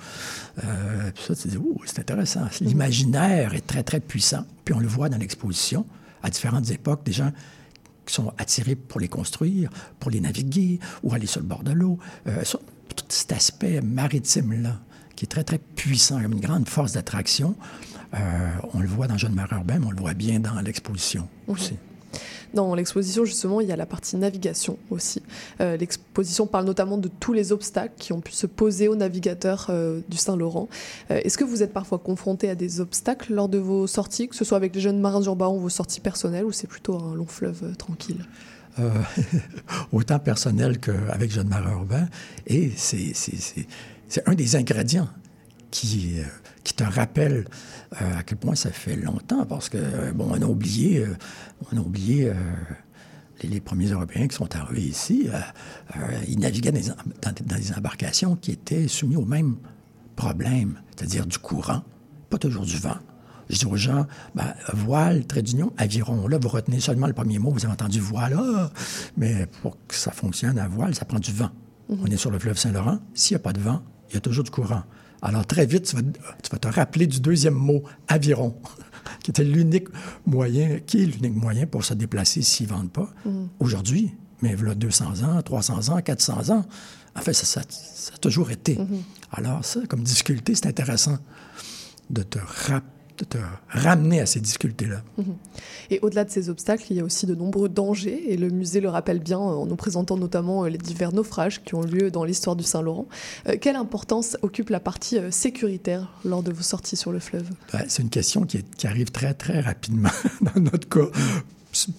[0.64, 2.48] Euh, puis ça, tu dis, oh, c'est intéressant.
[2.62, 4.46] L'imaginaire est très, très puissant.
[4.64, 5.86] Puis on le voit dans l'exposition,
[6.24, 7.34] à différentes époques, des gens
[8.06, 11.74] qui sont attirés pour les construire, pour les naviguer ou aller sur le bord de
[11.74, 12.00] l'eau.
[12.28, 12.42] Euh,
[12.96, 14.80] tout cet aspect maritime-là,
[15.20, 17.54] qui est très, très puissant, comme une grande force d'attraction.
[18.14, 18.18] Euh,
[18.74, 21.74] on le voit dans Jeune Marin urbain, mais on le voit bien dans l'exposition aussi.
[22.54, 25.22] Dans l'exposition, justement, il y a la partie navigation aussi.
[25.60, 29.68] Euh, l'exposition parle notamment de tous les obstacles qui ont pu se poser aux navigateurs
[29.72, 30.70] euh, du Saint-Laurent.
[31.12, 34.38] Euh, est-ce que vous êtes parfois confronté à des obstacles lors de vos sorties, que
[34.38, 37.14] ce soit avec les jeunes marins urbains ou vos sorties personnelles, ou c'est plutôt un
[37.14, 38.26] long fleuve tranquille?
[39.92, 42.08] Autant personnel qu'avec Jeunes Marins urbains.
[42.48, 43.14] Et c'est
[44.26, 45.10] un des ingrédients
[45.72, 46.16] qui,
[46.64, 47.46] qui te rappelle
[47.92, 51.06] à quel point ça fait longtemps, parce que, bon, on a oublié
[51.72, 52.34] on a oublié euh,
[53.44, 55.28] les, premiers Européens qui sont arrivés ici.
[55.28, 55.40] Euh,
[55.98, 59.58] euh, ils naviguaient dans des, embarcations qui étaient soumises au même
[60.16, 61.84] problème, c'est-à-dire du courant,
[62.30, 62.98] pas toujours du vent.
[63.50, 66.28] Je dis aux gens, ben, voile, trait d'union, aviron.
[66.28, 68.70] Là, vous retenez seulement le premier mot, vous avez entendu voile, ah!
[69.18, 71.50] mais pour que ça fonctionne à voile, ça prend du vent.
[71.90, 71.98] Mm-hmm.
[72.02, 73.00] On est sur le fleuve Saint-Laurent.
[73.16, 74.84] S'il n'y a pas de vent, il y a toujours du courant.
[75.22, 75.94] Alors, très vite,
[76.44, 78.56] tu vas te rappeler du deuxième mot, aviron.
[79.24, 79.88] qui était l'unique
[80.26, 83.10] moyen, qui est l'unique moyen pour se déplacer s'ils ne vendent pas.
[83.26, 83.46] Mm.
[83.60, 86.66] Aujourd'hui, mais voilà 200 ans, 300 ans, 400 ans,
[87.16, 88.76] en fait, ça, a toujours été.
[88.76, 89.02] Mm-hmm.
[89.34, 91.18] Alors ça, comme difficulté, c'est intéressant
[92.10, 93.38] de te rappeler te
[93.70, 95.02] ramener à ces difficultés-là.
[95.18, 95.36] Mhm.
[95.92, 98.82] Et au-delà de ces obstacles, il y a aussi de nombreux dangers, et le musée
[98.82, 102.24] le rappelle bien en nous présentant notamment euh, les divers naufrages qui ont lieu dans
[102.24, 103.08] l'histoire du Saint-Laurent.
[103.48, 107.50] Euh, quelle importance occupe la partie euh, sécuritaire lors de vos sorties sur le fleuve?
[107.74, 110.10] Ben, C'est une question qui, arrive très, très rapidement
[110.42, 111.10] dans notre cas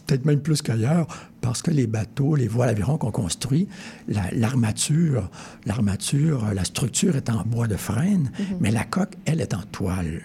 [0.06, 1.06] peut-être même plus qu'ailleurs,
[1.40, 3.68] parce que les bateaux, les voiles avirons qu'on construit,
[4.08, 5.30] l'armature,
[5.64, 8.56] l'armature, la structure est en bois de frêne, mhm.
[8.60, 10.22] mais la coque, elle, est en toile.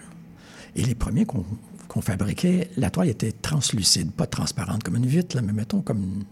[0.76, 5.54] Et les premiers qu'on fabriquait, la toile était translucide, pas transparente comme une vitre, mais
[5.54, 6.24] mettons comme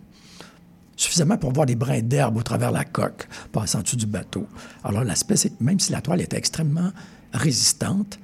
[0.97, 4.47] suffisamment pour voir des brins d'herbe au travers la coque passant dessus du bateau.
[4.85, 6.93] Alors l'aspect, c'est que même si la toile était extrêmement
[7.33, 8.19] résistante,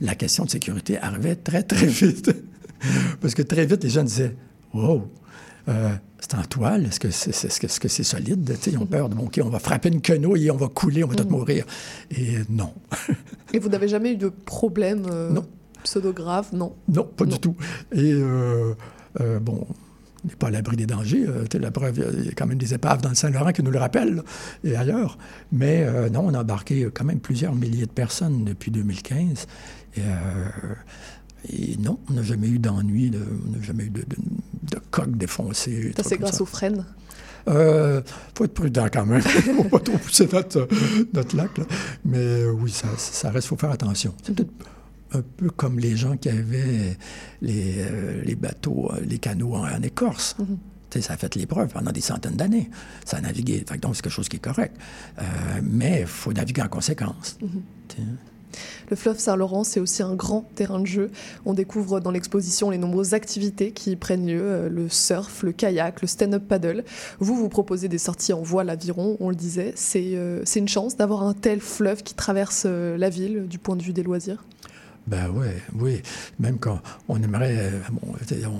[0.00, 2.34] la question de sécurité arrivait très, très vite.
[3.20, 4.36] Parce que très vite, les gens disaient
[4.74, 5.08] Wow,
[5.68, 8.56] euh, c'est en toile, est-ce que c'est -ce que, solide?
[8.66, 11.04] ils ont peur de, bon, OK, on va frapper une quenouille et on va couler,
[11.04, 11.30] on va tout mm.
[11.30, 11.64] mourir.
[12.10, 12.72] Et non.
[13.52, 15.44] et vous n'avez jamais eu de problème euh, non.
[15.82, 16.48] pseudo-grave?
[16.52, 16.74] Non.
[16.88, 17.56] Non, pas du tout.
[17.92, 18.74] Et euh,
[19.40, 19.66] bon,
[20.24, 21.26] on n'est pas à l'abri des dangers.
[21.52, 23.78] la preuve, il y a quand même des épaves dans le Saint-Laurent qui nous le
[23.78, 24.22] rappellent
[24.64, 25.18] et ailleurs.
[25.52, 29.46] Mais non, on a embarqué quand même plusieurs milliers de personnes depuis 2015.
[29.96, 30.00] Et,
[31.48, 33.10] et non, on n'a jamais eu d'ennui,
[33.46, 35.92] on n'a jamais eu de, de, coque défoncée.
[35.96, 36.84] Ça, c'est grâce aux frênes?
[37.46, 38.00] Il euh,
[38.34, 39.20] faut être prudent quand même.
[39.56, 40.66] Faut pas trop pousser notre,
[41.12, 41.50] notre lac.
[42.04, 44.14] Mais euh, oui, ça, ça reste, il faut faire attention.
[44.22, 44.52] C'est peut-être
[45.12, 46.96] un peu comme les gens qui avaient
[47.42, 50.36] les, euh, les bateaux, les canaux en, écorce.
[50.40, 51.02] Mm-hmm.
[51.02, 52.70] Ça a fait l'épreuve pendant des centaines d'années.
[53.04, 53.64] Ça a navigué.
[53.82, 54.74] donc, c'est quelque chose qui est correct.
[55.62, 57.36] mais il faut naviguer en conséquence.
[57.42, 58.02] Mm-hmm.
[58.90, 61.10] Le fleuve Saint-Laurent, c'est aussi un grand terrain de jeu.
[61.44, 66.02] On découvre dans l'exposition les nombreuses activités qui prennent lieu, euh, le surf, le kayak,
[66.02, 66.84] le stand-up paddle.
[67.18, 69.72] Vous, vous proposez des sorties en voile aviron, on le disait.
[69.76, 73.76] C'est euh, une chance d'avoir un tel fleuve qui traverse euh, la ville du point
[73.76, 74.44] de vue des loisirs?
[75.06, 76.02] Ben oui, oui.
[76.38, 77.72] Même quand on aimerait,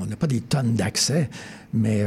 [0.01, 1.31] on n'a pas des tonnes d'accès,
[1.73, 2.05] mais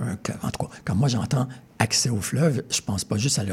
[0.00, 1.48] en tout cas, quand moi j'entends
[1.80, 3.44] accès au fleuve, je pense pas juste à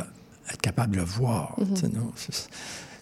[0.50, 1.56] être capable de le voir.
[1.60, 2.12] Mm-hmm.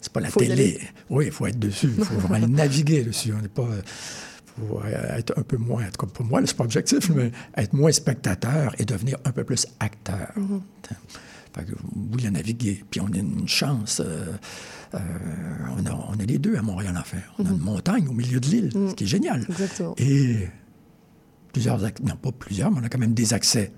[0.02, 0.80] C'est pas la télé.
[1.10, 1.92] Oui, il faut être dessus.
[1.98, 3.34] Il faut vraiment naviguer dessus.
[3.38, 3.68] On n'est pas.
[4.58, 8.86] faut être un peu moins, pour moi, c'est pas objectif, mais être moins spectateur et
[8.86, 10.32] devenir un peu plus acteur.
[10.36, 10.62] Mm -hmm.
[12.12, 12.84] oui, il a navigué.
[12.90, 14.02] Puis on a une chance.
[14.02, 14.34] Euh,
[14.94, 15.00] euh,
[15.78, 17.24] on, a, on, a, les deux à Montréal, en fait.
[17.38, 17.60] On a une mm-hmm.
[17.60, 19.46] montagne au milieu de l'île, ce qui est génial.
[19.50, 19.96] Exactement.
[19.98, 20.48] Et
[21.52, 23.72] plusieurs, non pas plusieurs, mais on a quand même des accès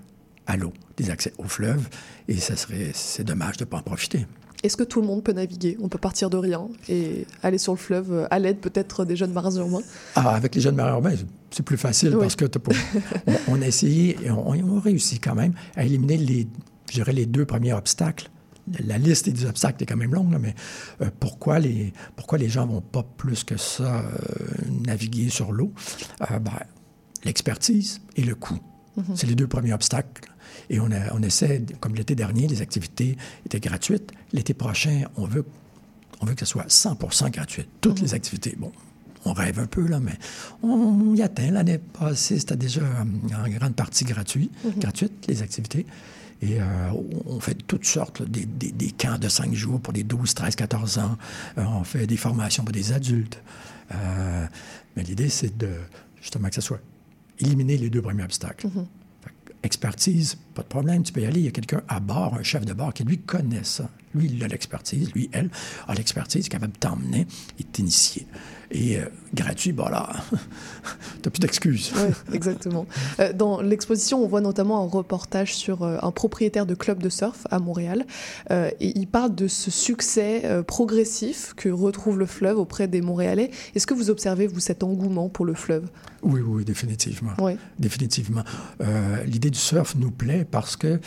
[0.48, 1.88] à l'eau, des accès au fleuve.
[2.26, 4.26] Et ça serait, c'est dommage de ne pas en profiter.
[4.64, 5.76] Est-ce que tout le monde peut naviguer?
[5.80, 9.14] On peut partir de rien et aller sur le fleuve euh, à l'aide peut-être des
[9.14, 9.82] jeunes marins urbains?
[10.16, 11.14] Ah, Avec les jeunes marins urbains,
[11.50, 12.46] c'est plus facile parce que
[13.48, 16.48] on, a essayé et on, a réussi quand même à éliminer les,
[17.12, 18.30] les deux premiers obstacles.
[18.84, 20.54] La liste des obstacles est quand même longue, mais
[21.02, 24.10] euh, pourquoi, les, pourquoi les gens vont pas plus que ça euh,
[24.86, 25.72] naviguer sur l'eau?
[26.20, 26.42] Ben,
[27.24, 28.58] L'expertise et le coût.
[28.98, 29.02] Mm-hmm.
[29.14, 30.27] C'est les deux premiers obstacles.
[30.70, 34.12] Et on, a, on essaie, comme l'été dernier, les activités étaient gratuites.
[34.32, 35.44] L'été prochain, on veut
[36.20, 37.66] On veut que ce soit 100% gratuit.
[37.80, 38.54] Toutes les activités.
[38.58, 38.72] Bon,
[39.24, 40.12] on rêve un peu, là, mais
[40.62, 41.50] on y atteint.
[41.50, 43.04] L'année passée, c'était déjà euh,
[43.44, 45.86] en grande partie gratuit, gratuite, les activités.
[46.40, 46.64] Et euh,
[47.26, 50.34] on fait toutes sortes, là, des, des- des camps de cinq jours pour les 12,
[50.34, 51.16] 13, 14 ans.
[51.58, 53.40] Euh, on fait des formations pour des adultes.
[53.94, 54.46] Euh,
[54.96, 55.70] mais l'idée, c'est de,
[56.20, 56.80] justement, que ce soit
[57.40, 58.68] éliminer les deux premiers obstacles.
[58.68, 58.72] Que
[59.62, 61.40] Expertise, pas de problème, tu peux y aller.
[61.40, 63.90] Il y a quelqu'un à bord, un chef de bord qui, lui, connaît ça.
[64.14, 65.10] Lui, il a l'expertise.
[65.12, 65.50] Lui, elle,
[65.86, 67.26] a l'expertise, capable de t'emmener
[67.58, 68.26] et de t'initier.
[68.70, 70.10] Et euh, gratuit, bah là,
[71.22, 71.90] t'as plus d'excuses.
[71.96, 72.86] Oui, exactement.
[73.18, 77.08] Euh, Dans l'exposition, on voit notamment un reportage sur euh, un propriétaire de club de
[77.08, 78.04] surf à Montréal.
[78.50, 83.50] Et il parle de ce succès progressif que retrouve le fleuve auprès des Montréalais.
[83.74, 85.88] Est-ce que vous observez, vous, cet engouement pour le fleuve?
[86.22, 87.32] Oui, oui, définitivement.
[87.78, 88.42] Définitivement.
[89.24, 91.00] L'idée du surf nous plaît parce que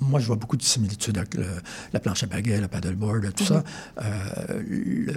[0.00, 1.46] moi, je vois beaucoup de similitudes avec le-
[1.92, 3.64] la planche à baguette, le paddleboard, tout ça.
[4.02, 5.14] Euh, le,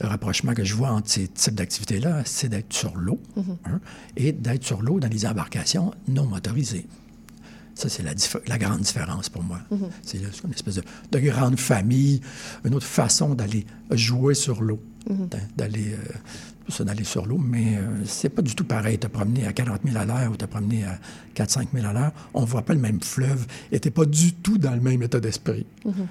[0.00, 3.80] rapprochement que je vois entre ces types d'activités-là, c'est d'être sur l'eau hein,
[4.16, 6.86] et d'être sur l'eau dans les embarcations non motorisées.
[7.74, 9.60] Ça, c'est la, grande différence pour moi.
[10.02, 10.82] C'est une espèce de,
[11.12, 12.20] de grande famille,
[12.64, 16.12] une autre façon d'aller jouer sur l'eau, d'a- d'aller euh,
[16.68, 18.98] ça, d'aller sur l'eau, mais euh, c'est pas du tout pareil.
[18.98, 20.98] Te promener à 40 000 à l'heure ou te promener à
[21.34, 24.58] 4-5 000 à l'heure, on voit pas le même fleuve et t'es pas du tout
[24.58, 25.66] dans le même état d'esprit.
[25.84, 26.06] Mhm.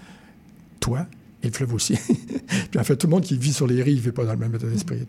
[0.79, 1.07] Toi
[1.43, 1.95] et le fleuve aussi.
[2.71, 4.39] Puis en fait, tout le monde qui vit sur les rives n'est pas dans le
[4.39, 4.99] même état d'esprit.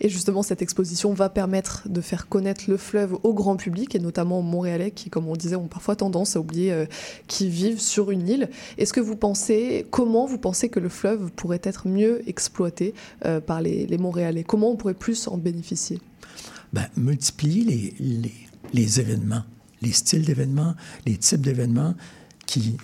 [0.00, 3.98] Et justement, cette exposition va permettre de faire connaître le fleuve au grand public, et
[3.98, 6.86] notamment aux Montréalais qui, comme on disait, ont parfois tendance à oublier euh,
[7.26, 8.48] qu'ils vivent sur une île.
[8.78, 13.40] Est-ce que vous pensez, comment vous pensez que le fleuve pourrait être mieux exploité euh,
[13.40, 14.44] par les, les Montréalais?
[14.44, 16.00] Comment on pourrait plus en bénéficier?
[16.72, 18.32] Ben, multiplier les, les,
[18.72, 19.42] les événements,
[19.82, 20.74] les styles d'événements,
[21.06, 21.94] les types d'événements
[22.46, 22.76] qui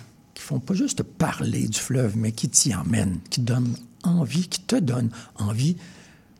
[0.47, 4.77] font pas juste parler du fleuve, mais qui t'y emmènent, qui donnent envie, qui te
[4.77, 5.75] donnent envie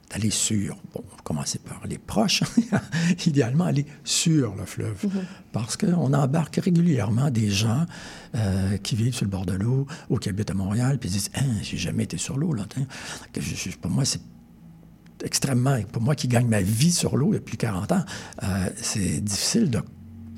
[0.09, 2.41] d'aller sur, bon, on va commencer par les proches,
[3.25, 5.07] idéalement aller sur le fleuve,
[5.51, 7.85] parce qu'on embarque régulièrement des gens
[8.35, 11.13] euh, qui vivent sur le bord de l'eau ou qui habitent à Montréal, puis ils
[11.13, 12.65] disent, hein, j'ai jamais été sur l'eau, là,
[13.33, 14.21] que je, pour moi, c'est
[15.21, 18.05] extrêmement, pour moi qui gagne ma vie sur l'eau depuis 40 ans,
[18.43, 19.69] euh, c'est difficile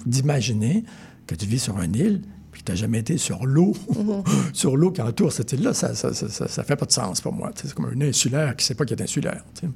[0.07, 0.85] d'imaginer
[1.27, 2.21] que tu vis sur une île
[2.63, 3.73] tu n'as jamais été sur l'eau,
[4.53, 7.21] sur l'eau qui entoure cette île-là, ça ça, ça, ça- ça fait pas de sens
[7.21, 7.51] pour moi.
[7.55, 9.43] C'est comme un insulaire qui ne sait pas qu'il est insulaire.
[9.59, 9.67] sais.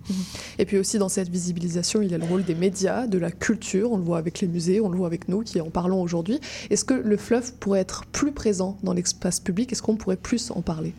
[0.60, 3.32] Et puis aussi dans cette visibilisation, il y a le rôle des médias, de la
[3.32, 6.02] culture, on le voit avec les musées, on le voit avec nous qui en parlons
[6.02, 6.40] aujourd'hui.
[6.70, 9.72] Est-ce que le fleuve pourrait être plus présent dans l'espace public?
[9.72, 10.94] Est-ce qu'on pourrait plus en parler?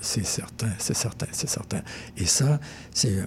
[0.00, 1.80] C'est certain, c'est certain, c'est certain.
[2.16, 2.60] Et ça,
[2.92, 3.24] c'est euh,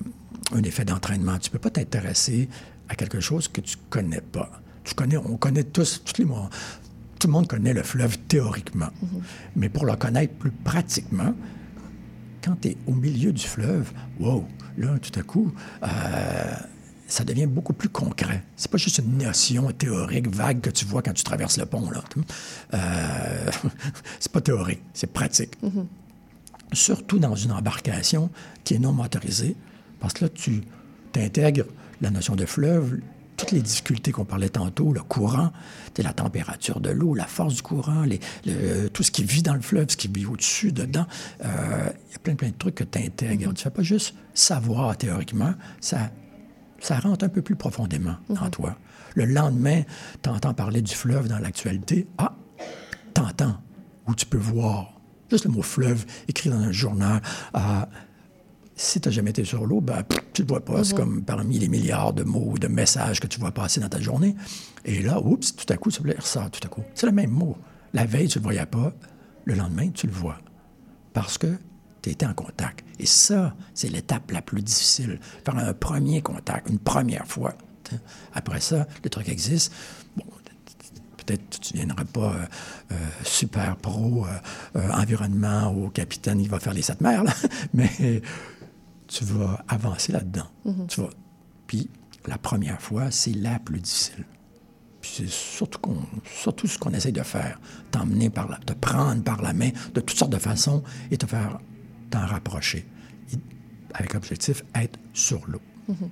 [0.54, 1.38] un effet d'entraînement.
[1.40, 2.48] Tu ne peux pas t'intéresser
[2.88, 4.50] à quelque chose que tu ne connais pas.
[4.84, 6.50] Tu connais, on connaît tous, tous les mois,
[7.20, 8.90] tout le monde connaît le fleuve théoriquement.
[9.56, 11.34] Mais pour le connaître plus pratiquement,
[12.44, 14.46] quand tu es au milieu du fleuve, wow,
[14.78, 15.54] là, tout à coup,
[15.84, 15.88] euh,
[17.08, 18.44] ça devient beaucoup plus concret.
[18.56, 21.92] C'est pas juste une notion théorique vague que tu vois quand tu traverses le pont.
[21.92, 22.04] Là.
[22.74, 23.52] Euh,
[24.20, 25.58] c'est pas théorique, c'est pratique
[26.74, 28.30] surtout dans une embarcation
[28.64, 29.56] qui est non motorisée,
[30.00, 30.62] parce que là, tu
[31.12, 31.66] t'intègres
[32.02, 33.00] la notion de fleuve,
[33.40, 35.52] toutes les difficultés qu'on parlait tantôt, le courant,
[35.98, 39.54] la température de l'eau, la force du courant, les- le- tout ce qui vit dans
[39.54, 41.06] le fleuve, ce qui vit au-dessus, dedans.
[41.44, 43.44] Euh, Il y a plein, plein de trucs que tu intègres.
[43.44, 46.10] Tu ne fais pas juste savoir théoriquement, ça,
[46.80, 48.78] ça rentre un peu plus profondément en toi.
[49.16, 49.84] Le lendemain,
[50.22, 52.08] tu entends parler du fleuve dans l'actualité.
[52.18, 52.36] Ah,
[53.14, 53.58] t'entends,
[54.08, 54.94] ou tu peux voir.
[55.30, 57.22] Juste le mot fleuve écrit dans un journal.
[57.54, 57.88] Ah,
[58.82, 60.84] si tu n'as jamais été sur l'eau, ben, pff, tu ne le vois pas.
[60.86, 61.00] C'est Mhm.
[61.00, 64.36] comme parmi les milliards de mots, de messages que tu vois passer dans ta journée.
[64.86, 66.84] Et là, oups, tout à coup, ça ressort tout à coup.
[66.96, 67.58] C'est le même mot.
[67.94, 68.94] La veille, tu ne le voyais pas.
[69.44, 70.38] Le lendemain, tu le vois.
[71.12, 71.48] Parce que
[72.02, 72.86] tu étais en contact.
[73.00, 75.20] Et ça, c'est l'étape la plus difficile.
[75.44, 77.56] Faire un premier contact, une première fois.
[78.34, 79.74] Après ça, le truc existe.
[80.16, 80.24] Bon,
[81.18, 82.46] peut-être tu ne viendras pas euh,
[82.94, 84.26] euh, super pro
[84.76, 87.34] euh, environnement au capitaine, il va faire les sept mers, là.
[87.74, 88.22] mais
[89.10, 90.48] tu vas avancer là-dedans.
[90.66, 90.88] Mhm.
[90.88, 91.10] Tu vas.
[91.68, 91.90] Puis
[92.28, 94.26] la première fois, c'est la plus difficile.
[95.02, 97.60] Puis c'est surtout, ce qu'on essaie de faire,
[97.92, 101.26] t'emmener par la, te prendre par la main de toutes sortes de façons et te
[101.26, 101.60] faire
[102.10, 102.86] t'en rapprocher.
[103.34, 103.38] Et
[103.94, 105.62] avec l'objectif, être sur l'eau.
[105.88, 106.10] Mhm.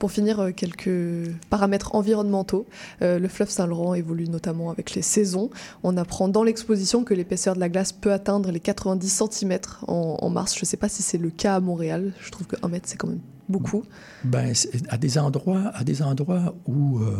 [0.00, 2.66] Pour finir, euh, quelques paramètres environnementaux.
[3.02, 5.50] Euh, le fleuve Saint-Laurent évolue notamment avec les saisons.
[5.82, 10.16] On apprend dans l'exposition que l'épaisseur de la glace peut atteindre les 90 cm en,
[10.20, 10.54] en mars.
[10.56, 12.14] Je ne sais pas si c'est le cas à Montréal.
[12.20, 13.20] Je trouve que 1 mètre, c'est quand même
[13.50, 13.82] beaucoup.
[14.24, 14.52] Ben,
[14.88, 17.18] à des endroits, à des endroits où, euh,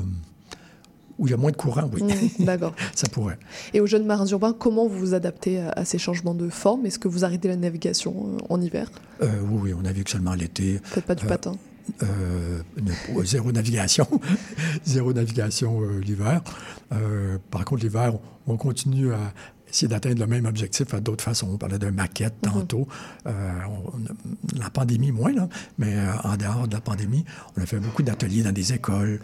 [1.18, 2.02] où il y a moins de courant, oui.
[2.02, 2.74] Mmh, D'accord.
[2.94, 3.38] ça pourrait.
[3.74, 6.86] Et aux jeunes marins urbains, comment vous vous adaptez à, à ces changements de forme?
[6.86, 8.90] Est-ce que vous arrêtez la navigation en hiver?
[9.20, 10.80] Euh, oui, oui, on navigue seulement l'été.
[10.82, 11.56] Faites pas du Euh, patin
[12.02, 12.62] euh,
[13.24, 14.06] zéro navigation.
[14.84, 16.42] zéro navigation euh, l'hiver.
[16.92, 18.14] Euh, par contre, l'hiver,
[18.46, 19.32] on, on continue à
[19.68, 21.48] essayer d'atteindre le même objectif à d'autres façons.
[21.52, 22.52] On parlait de maquette Mhm.
[22.52, 22.88] tantôt.
[23.24, 23.92] On-
[24.58, 27.24] la pandémie, moins, là, mais en dehors de la pandémie,
[27.56, 29.20] on a fait beaucoup d'ateliers dans des écoles,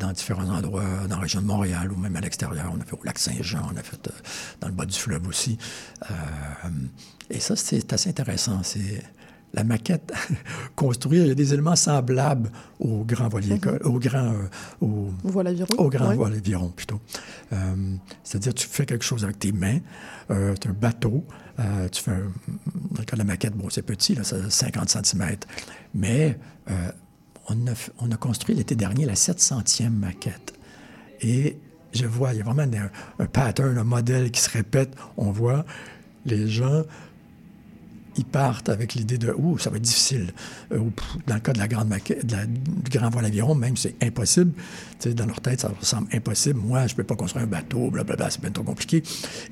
[0.00, 2.72] dans différents endroits, dans la région de Montréal ou même à l'extérieur.
[2.74, 3.98] On a fait au lac Saint-Jean, on a fait
[4.62, 5.58] dans le bas du fleuve aussi.
[7.28, 8.60] Et ça, c'est assez intéressant.
[8.62, 9.02] C'est
[9.54, 10.12] la maquette,
[10.76, 12.50] construire, il y a des éléments semblables
[12.80, 13.78] au grand voilier, Mhm.
[13.84, 14.48] au grand, euh,
[14.80, 17.00] au, Voile aviron au grand aviron plutôt.
[17.52, 17.56] Euh,
[18.22, 19.78] C'est-à-dire, tu fais quelque chose avec tes mains,
[20.30, 21.24] euh, tu as un bateau,
[21.60, 22.32] euh, tu fais un,
[23.12, 25.36] de la maquette, bon, c'est petit, là, c'est 50 cm,
[25.94, 26.38] mais
[26.70, 26.90] euh,
[27.48, 30.54] on, a, f- on a construit l'été dernier la 700e maquette.
[31.20, 31.58] Et
[31.92, 32.90] je vois, il y a vraiment un,
[33.22, 34.94] un pattern, un modèle qui se répète.
[35.16, 35.64] On voit
[36.26, 36.82] les gens
[38.16, 40.32] ils partent avec l'idée de ouh ça va être difficile
[40.72, 40.78] Euh,
[41.26, 43.94] dans le cas de la grande maquette de la- du grand voile aviron même c'est
[44.02, 44.52] impossible
[45.14, 46.58] dans leur tête ça semble impossible.
[46.60, 49.02] Moi je peux pas construire un bateau blablabla c'est bien trop compliqué.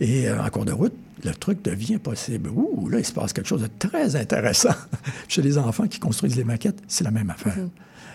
[0.00, 0.94] Et euh, en cours de route
[1.24, 2.48] le truc devient possible.
[2.50, 4.74] Ouh là il se passe quelque chose de très intéressant
[5.28, 6.80] chez les enfants qui construisent les maquettes.
[6.88, 7.56] C'est la même affaire.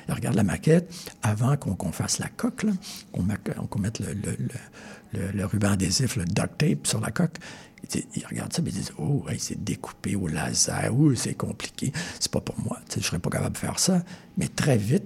[0.09, 0.89] Ils regardent la maquette
[1.21, 2.65] avant qu'on fasse la coque,
[3.11, 7.35] qu'on mette le, le- le- le- le ruban adhésif, le duct tape sur la coque.
[8.15, 11.91] Ils, regardent ça et ils disent Oh, hey, c'est découpé au laser, ouh, c'est compliqué,
[12.19, 14.03] c'est pas pour moi, je serais pas capable de faire ça.
[14.37, 15.03] Mais très vite,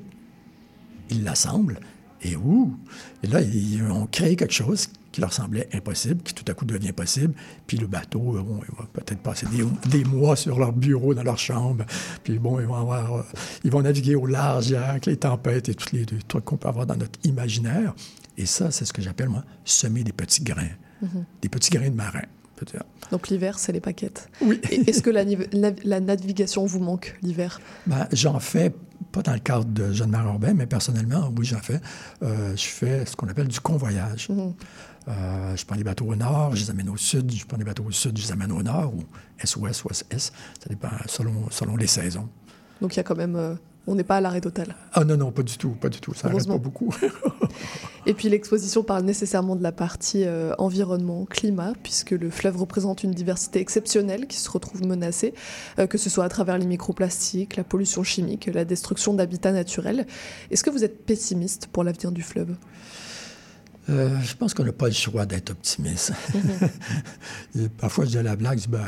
[1.09, 1.79] ils l'assemblent
[2.23, 2.77] et ouh!
[3.23, 6.65] Et là, ils ont créé quelque chose qui leur semblait impossible, qui tout à coup
[6.65, 7.33] devient possible.
[7.67, 11.13] Puis le bateau, euh, bon, il va peut-être passer des, des mois sur leur bureau,
[11.13, 11.85] dans leur chambre.
[12.23, 13.23] Puis bon, ils vont, avoir, euh,
[13.63, 16.69] ils vont naviguer au large avec les tempêtes et tous les, les trucs qu'on peut
[16.69, 17.93] avoir dans notre imaginaire.
[18.37, 20.69] Et ça, c'est ce que j'appelle, moi, semer des petits grains.
[21.01, 21.25] Mhm.
[21.41, 22.21] Des petits grains de marin,
[23.11, 24.29] Donc l'hiver, c'est les paquettes.
[24.41, 24.59] Oui.
[24.87, 27.59] Est-ce que la, nive- la- la navigation vous manque l'hiver?
[27.87, 28.73] Ben, j'en fais,
[29.11, 31.79] pas dans le cadre de Jeanne Marie Urbain, mais personnellement, oui, j'en fais.
[32.23, 34.29] Euh, je fais ce qu'on appelle du convoyage.
[34.29, 34.53] Mhm.
[35.07, 37.31] Euh, je prends les bateaux au nord, je les amène au sud.
[37.31, 39.03] Je prends les bateaux au sud, je les amène au nord, ou
[39.43, 40.05] SOS, OSS.
[40.59, 42.29] Ça dépend selon, selon les saisons.
[42.81, 43.35] Donc il y a quand même...
[43.35, 43.55] euh,
[43.87, 44.75] on n'est pas à l'arrêt total.
[44.93, 46.13] Ah non, non, pas du tout, pas du tout.
[46.13, 46.93] Ça n'arrête pas beaucoup.
[48.05, 53.03] Et puis l'exposition parle nécessairement de la partie euh, environnement, climat, puisque le fleuve représente
[53.03, 55.33] une diversité exceptionnelle qui se retrouve menacée,
[55.79, 60.07] euh, que ce soit à travers les microplastiques, la pollution chimique, la destruction d'habitats naturels.
[60.49, 62.55] Est-ce que vous êtes pessimiste pour l'avenir du fleuve?
[63.89, 66.13] Euh, je pense qu'on n'a pas le choix d'être optimiste.
[67.77, 68.85] Parfois, je dis à la blague, je dis, ben,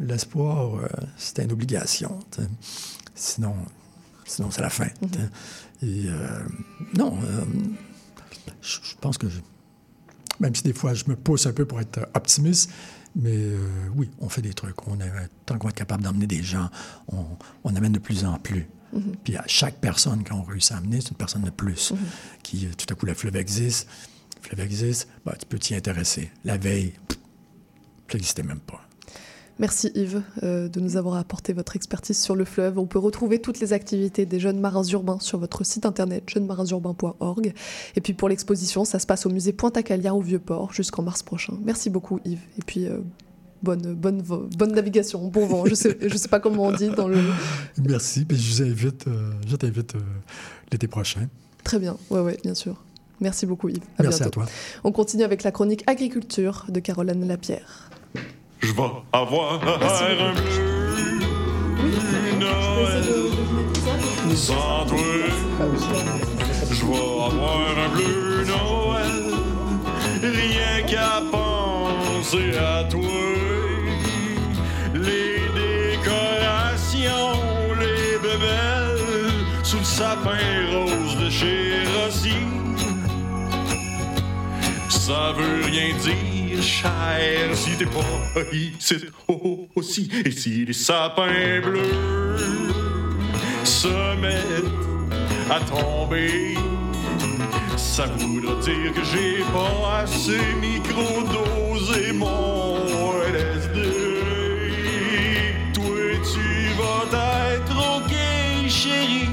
[0.00, 2.18] l'espoir, euh, c'est une obligation.
[3.14, 3.54] Sinon,
[4.24, 4.88] sinon c'est la fin.
[5.82, 6.40] Et euh,
[6.96, 7.16] non,
[8.62, 9.40] je, je pense que, je-
[10.40, 12.70] même si des fois je me pousse un peu pour être optimiste,
[13.16, 13.58] mais euh,
[13.94, 14.88] oui, on fait des trucs.
[14.88, 15.10] On est,
[15.46, 16.68] tant qu'on est capable d'emmener des gens,
[17.08, 17.24] on,
[17.62, 18.66] on amène de plus en plus.
[18.92, 19.14] Mhm.
[19.22, 21.92] Puis à chaque personne qu'on réussit à amener, c'est une personne de plus.
[22.42, 23.88] Qui, euh, tout à coup, le fleuve existe.
[24.42, 26.30] Le fleuve existe, ben, tu peux t'y intéresser.
[26.44, 27.18] La veille, pff,
[28.10, 28.80] ça n'existait même pas.
[29.58, 32.78] Merci Yves euh, de nous avoir apporté votre expertise sur le fleuve.
[32.78, 37.52] On peut retrouver toutes les activités des jeunes marins urbains sur votre site internet jeunesmarinsurbains.org.
[37.94, 41.54] Et puis pour l'exposition, ça se passe au musée Pointe-à-Calière au Vieux-Port jusqu'en mars prochain.
[41.64, 42.40] Merci beaucoup Yves.
[42.58, 42.98] Et puis euh,
[43.62, 45.66] bonne, bonne, bonne navigation, bon vent.
[45.66, 47.18] Je sais, je sais pas comment on dit dans le.
[47.78, 48.24] Merci.
[48.24, 49.94] Puis je vous invite, euh, je t'invite
[50.72, 51.28] l'été prochain.
[51.62, 52.82] Très bien, ouais, ouais, bien sûr.
[53.20, 53.78] Merci beaucoup Yves.
[53.98, 54.46] À Merci à toi.
[54.82, 57.90] On continue avec la chronique agriculture de Caroline Lapierre.
[58.66, 59.72] Je vais avoir un bleu
[62.40, 63.04] Noël
[64.34, 64.98] sans toi.
[66.70, 69.24] Je vais avoir un bleu Noël,
[70.22, 73.00] rien qu'à penser à toi.
[74.94, 77.36] Les décorations,
[77.78, 80.38] les bébelles, sous le sapin
[80.72, 82.38] rose de chez Rossi.
[84.88, 86.43] Ça veut rien dire,
[87.54, 88.94] si t'es pas ici
[89.74, 90.10] aussi.
[90.24, 92.68] Et si les sapins bleus
[93.64, 94.64] se mettent
[95.50, 96.54] à tomber,
[97.76, 102.78] ça voudra dire que j'ai pas assez micro-dosé mon
[103.32, 103.80] LSD.
[105.74, 105.84] Toi,
[106.32, 106.46] tu
[106.78, 109.28] vas être ok, chérie,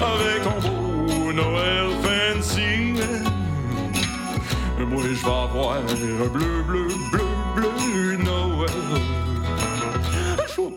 [0.00, 2.15] avec ton beau Noël.
[5.76, 6.88] Bleu, bleu, bleu,
[7.54, 8.70] bleu, Noël.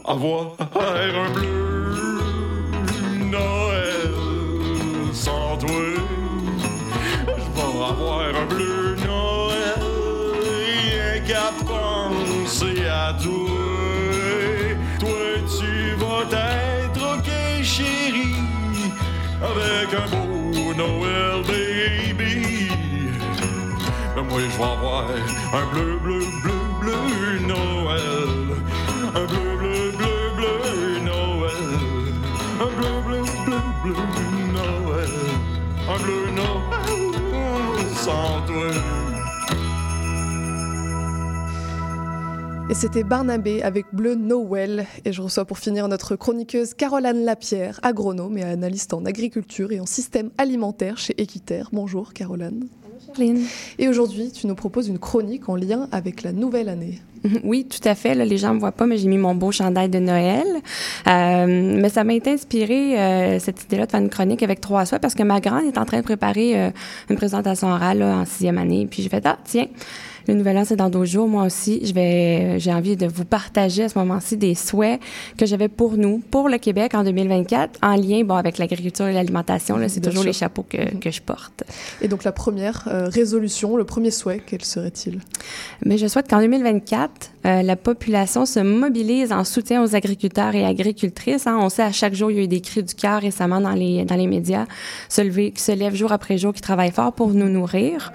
[0.03, 2.21] Avoir un bleu,
[3.31, 4.11] Noël.
[5.13, 5.69] Sans toi,
[7.27, 9.79] je vais avoir un bleu, Noël.
[10.83, 13.49] Rien qu'à penser à toi.
[14.99, 16.23] Toi, tu vas
[16.83, 17.29] être OK,
[17.63, 18.35] chérie,
[19.41, 21.38] avec un beau Noël
[24.39, 28.55] un bleu, bleu, bleu, bleu Noël.
[29.13, 31.67] Un bleu, bleu, bleu, bleu Noël.
[32.61, 33.95] Un bleu, bleu, bleu, bleu
[34.53, 35.13] Noël.
[35.89, 36.29] Un bleu.
[42.69, 44.85] Et c'était Barnabé avec Bleu Noël.
[45.03, 49.79] Et je reçois pour finir notre chroniqueuse Caroline Lapierre, agronome et analyste en agriculture et
[49.79, 51.69] en système alimentaire chez Équiterre.
[51.73, 52.69] Bonjour Caroline.
[53.77, 56.99] Et aujourd'hui, tu nous proposes une chronique en lien avec la nouvelle année.
[57.43, 58.15] Oui, tout à fait.
[58.15, 60.47] Là, les gens ne me voient pas, mais j'ai mis mon beau chandail de Noël.
[61.07, 64.85] Euh, mais ça m'a été inspiré, euh, cette idée-là, de faire une chronique avec trois
[64.85, 66.69] soins parce que ma grande est en train de préparer euh,
[67.09, 68.87] une présentation orale là, en sixième année.
[68.89, 69.67] Puis j'ai fait, ah, tiens,
[70.29, 71.27] le nouvel an, c'est dans deux jours.
[71.27, 74.99] Moi aussi, je vais, j'ai envie de vous partager à ce moment-ci des souhaits
[75.37, 79.13] que j'avais pour nous, pour le Québec en 2024, en lien, bon, avec l'agriculture et
[79.13, 79.77] l'alimentation.
[79.77, 80.27] Là, c'est toujours sûr.
[80.27, 81.63] les chapeaux que, que je porte.
[82.01, 85.19] Et donc la première euh, résolution, le premier souhait, quel serait-il?
[85.83, 90.65] Mais je souhaite qu'en 2024, euh, la population se mobilise en soutien aux agriculteurs et
[90.65, 91.47] agricultrices.
[91.47, 91.57] hein.
[91.59, 93.71] On sait à chaque jour, il y a eu des cris du cœur récemment dans
[93.71, 94.65] les, dans les médias,
[95.07, 98.11] se lever, qui se lèvent jour après jour, qui travaillent fort pour nous nourrir.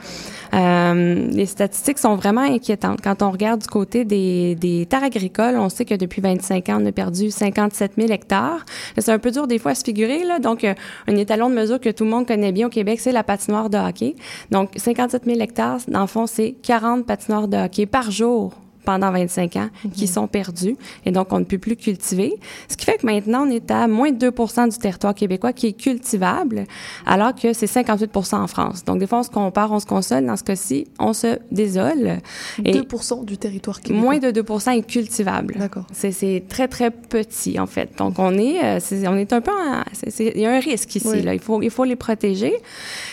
[0.52, 3.00] Euh, les statistiques sont vraiment inquiétantes.
[3.02, 6.78] Quand on regarde du côté des, des terres agricoles, on sait que depuis 25 ans,
[6.80, 8.64] on a perdu 57 000 hectares.
[8.96, 10.22] C'est un peu dur des fois à se figurer.
[10.22, 10.38] Là.
[10.38, 10.74] Donc, euh,
[11.08, 13.70] un étalon de mesure que tout le monde connaît bien au Québec, c'est la patinoire
[13.70, 14.14] de hockey.
[14.50, 18.52] Donc, 57 000 hectares, dans le fond, c'est 40 patinoires de hockey par jour
[18.84, 22.34] pendant 25 ans qui sont perdus et donc on ne peut plus cultiver.
[22.68, 24.30] Ce qui fait que maintenant, on est à moins de 2
[24.70, 26.64] du territoire québécois qui est cultivable,
[27.06, 28.84] alors que c'est 58 en France.
[28.84, 30.26] Donc, des fois, on se compare, on se console.
[30.26, 32.18] Dans ce cas-ci, on se désole.
[32.64, 34.02] Et 2% du territoire québécois.
[34.04, 35.54] moins de 2 est cultivable.
[35.58, 35.84] D'accord.
[35.92, 37.90] C'est, très, très petit, en fait.
[37.98, 38.78] Donc, on est, euh,
[39.08, 39.82] on est un peu en-
[40.18, 41.22] il y a un risque ici, Oui.
[41.22, 41.34] là.
[41.34, 42.54] Il faut, il faut les protéger.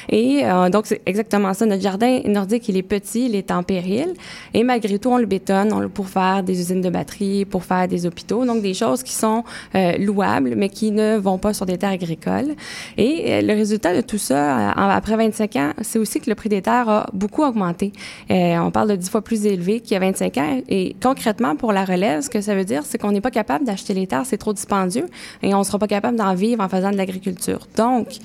[0.10, 1.66] Et euh, donc, c'est exactement ça.
[1.66, 4.14] Notre jardin nordique, il est petit, il est en péril.
[4.54, 5.61] Et malgré tout, on le bétonne
[5.94, 8.46] pour faire des usines de batteries, pour faire des hôpitaux.
[8.46, 9.44] Donc, des choses qui sont
[9.76, 12.56] euh, louables, mais qui ne vont pas sur des terres agricoles.
[12.98, 16.36] Et euh, le résultat de tout ça, euh, après 25 ans, c'est aussi que le
[16.36, 17.92] prix des terres a beaucoup augmenté.
[18.30, 20.62] On parle de 10 fois plus élevé qu'il y a 25 ans.
[20.70, 23.66] Et concrètement, pour la relève, ce que ça veut dire, c'est qu'on n'est pas capable
[23.66, 25.08] d'acheter les terres, c'est trop dispendieux,
[25.42, 27.68] et on ne sera pas capable d'en vivre en faisant de l'agriculture.
[27.76, 28.20] Donc,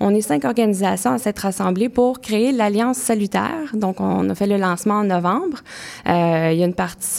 [0.00, 3.70] on est cinq organisations à s'être rassemblées pour créer l'Alliance salutaire.
[3.74, 5.58] Donc, on a fait le lancement en novembre.
[6.08, 6.74] Euh, il, y a une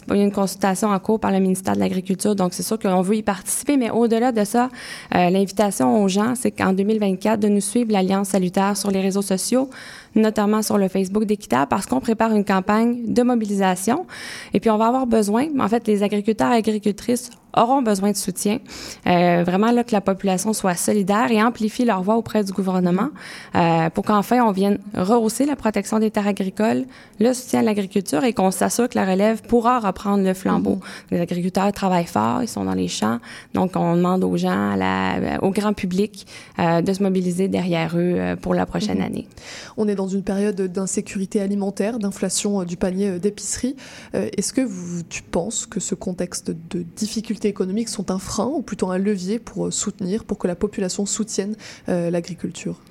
[0.09, 2.35] il y consultation en cours par le ministère de l'Agriculture.
[2.35, 3.77] Donc, c'est sûr qu'on veut y participer.
[3.77, 4.69] Mais au-delà de ça,
[5.13, 9.21] euh, l'invitation aux gens, c'est qu'en 2024, de nous suivre l'Alliance salutaire sur les réseaux
[9.21, 9.69] sociaux,
[10.15, 14.05] notamment sur le Facebook d'Équitable, parce qu'on prépare une campagne de mobilisation.
[14.53, 18.15] Et puis, on va avoir besoin, en fait, les agriculteurs et agricultrices auront besoin de
[18.15, 18.59] soutien.
[19.07, 23.09] Euh, vraiment, là, que la population soit solidaire et amplifie leur voix auprès du gouvernement
[23.55, 26.85] euh, pour qu'enfin, on vienne rehausser la protection des terres agricoles,
[27.19, 30.79] le soutien à l'agriculture et qu'on s'assure que la relève pourra reprendre le flambeau.
[31.11, 33.19] Les agriculteurs travaillent fort, ils sont dans les champs,
[33.53, 36.25] donc on demande aux gens, à la- au grand public,
[36.57, 39.03] euh, de se mobiliser derrière eux euh, pour la prochaine Mhm.
[39.05, 39.27] année.
[39.75, 43.75] On est dans une période d'insécurité alimentaire, d'inflation euh, du panier euh, d'épicerie.
[44.15, 44.67] Euh, Est-ce que
[45.09, 49.37] tu penses que ce contexte de difficultés économiques sont un frein ou plutôt un levier
[49.37, 51.55] pour soutenir, pour que la population soutienne
[51.87, 52.81] l'agriculture?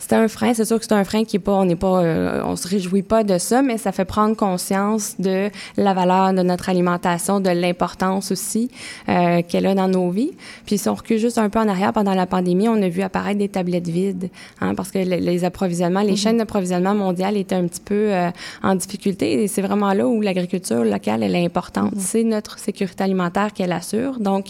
[0.00, 2.02] C'est un frein, c'est sûr que c'est un frein qui est pas, on n'est pas,
[2.02, 6.32] euh, on se réjouit pas de ça, mais ça fait prendre conscience de la valeur
[6.32, 8.70] de notre alimentation, de l'importance aussi
[9.08, 10.30] euh, qu'elle a dans nos vies.
[10.66, 13.02] Puis si on recule juste un peu en arrière, pendant la pandémie, on a vu
[13.02, 14.30] apparaître des tablettes vides,
[14.60, 16.16] hein, parce que le- les approvisionnements, les Mhm.
[16.16, 18.30] chaînes d'approvisionnement mondiales étaient un petit peu euh,
[18.62, 21.94] en difficulté, et c'est vraiment là où l'agriculture locale elle est importante.
[21.98, 24.20] C'est notre sécurité alimentaire qu'elle assure.
[24.20, 24.46] Donc,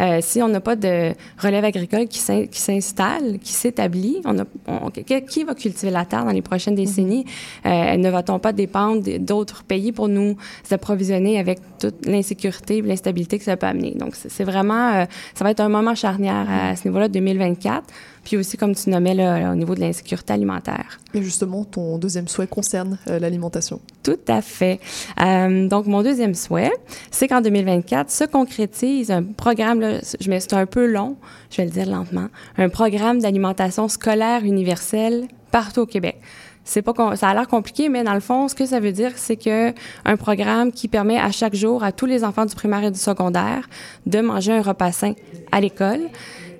[0.00, 4.38] euh, si on n'a pas de relève agricole qui s'in- qui s'installe, qui s'établit, on
[4.40, 7.24] a, on- qui va cultiver la terre dans les prochaines décennies?
[7.66, 10.36] Euh, ne va-t-on pas dépendre d'autres pays pour nous
[10.70, 13.92] approvisionner avec toute l'insécurité et l'instabilité que ça peut amener?
[13.92, 17.84] Donc, c'est c'est vraiment, euh, ça va être un moment charnière à ce niveau-là, 2024.
[18.24, 21.00] Puis aussi, comme tu nommais, là, au niveau de l'insécurité alimentaire.
[21.14, 23.80] Et justement, ton deuxième souhait concerne euh, l'alimentation.
[24.02, 24.80] Tout à fait.
[25.20, 26.72] Euh, donc, mon deuxième souhait,
[27.10, 31.16] c'est qu'en 2024 se concrétise un programme, là, je mets, c'est un peu long,
[31.50, 36.20] je vais le dire lentement, un programme d'alimentation scolaire universelle partout au Québec.
[36.64, 39.12] C'est pas ça a l'air compliqué, mais dans le fond, ce que ça veut dire,
[39.16, 39.72] c'est que
[40.04, 42.98] un programme qui permet à chaque jour à tous les enfants du primaire et du
[42.98, 43.68] secondaire
[44.06, 45.14] de manger un repas sain
[45.50, 46.02] à l'école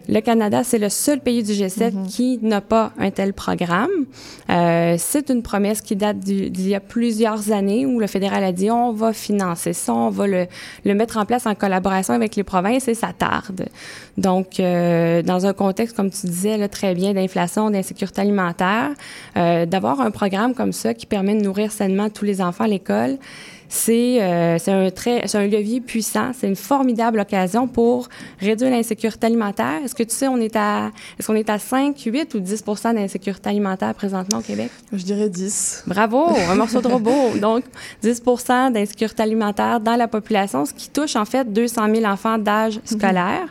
[0.09, 3.91] Le Canada, c'est le seul pays du G7 qui n'a pas un tel programme.
[4.49, 8.53] Euh, c'est une promesse qui date d'il y a plusieurs années où le fédéral a
[8.53, 10.47] dit on va financer ça, on va le,
[10.85, 13.69] le mettre en place en collaboration avec les provinces et ça tarde.
[14.17, 18.91] Donc, euh, dans un contexte, comme tu disais là, très bien, d'inflation, d'insécurité alimentaire,
[19.37, 22.69] euh, d'avoir un programme comme ça qui permet de nourrir sainement tous les enfants à
[22.69, 23.19] l'école,
[23.73, 26.33] c'est euh, un, très- c'est un levier puissant.
[26.37, 28.09] C'est une formidable occasion pour
[28.41, 29.79] réduire l'insécurité alimentaire.
[29.85, 32.65] Est-ce que tu sais, on est à, est-ce qu'on est à 5, 8 ou 10
[32.93, 34.73] d'insécurité alimentaire présentement au Québec?
[34.93, 35.85] Je dirais 10.
[35.87, 37.37] Bravo, un morceau de robot.
[37.41, 37.63] Donc,
[38.03, 42.81] 10% d'insécurité alimentaire dans la population, ce qui touche en fait 200 000 enfants d'âge
[42.85, 43.47] scolaire.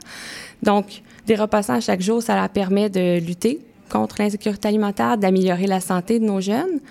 [0.61, 5.65] Donc, des repas sains chaque jour, ça leur permet de lutter contre l'insécurité alimentaire, d'améliorer
[5.65, 6.81] la santé de nos jeunes,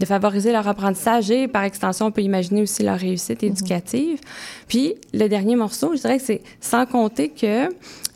[0.00, 4.18] de favoriser leur apprentissage et, par extension, on peut imaginer aussi leur réussite éducative.
[4.66, 7.68] Puis, le dernier morceau, je dirais que c'est sans compter que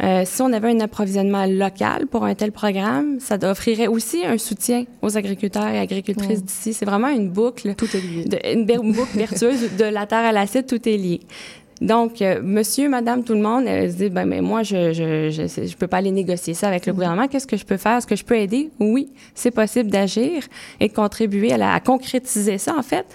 [0.03, 4.39] euh, si on avait un approvisionnement local pour un tel programme, ça offrirait aussi un
[4.39, 6.73] soutien aux agriculteurs et agricultrices d'ici.
[6.75, 7.75] C'est vraiment une boucle.
[7.77, 8.25] Tout est lié.
[8.25, 8.39] de-
[8.83, 11.21] une boucle vertueuse de la terre à l'assiette, tout est lié.
[11.81, 15.31] Donc, euh, monsieur, madame, tout le monde, elle se dit, ben, mais moi, je je,
[15.31, 17.29] je, je peux pas aller négocier ça avec le gouvernement.
[17.29, 17.99] Qu'est-ce que je peux faire?
[17.99, 18.71] Est-ce que je peux aider?
[18.81, 20.43] Oui, c'est possible d'agir
[20.81, 23.07] et de contribuer à, la- à concrétiser ça, en fait.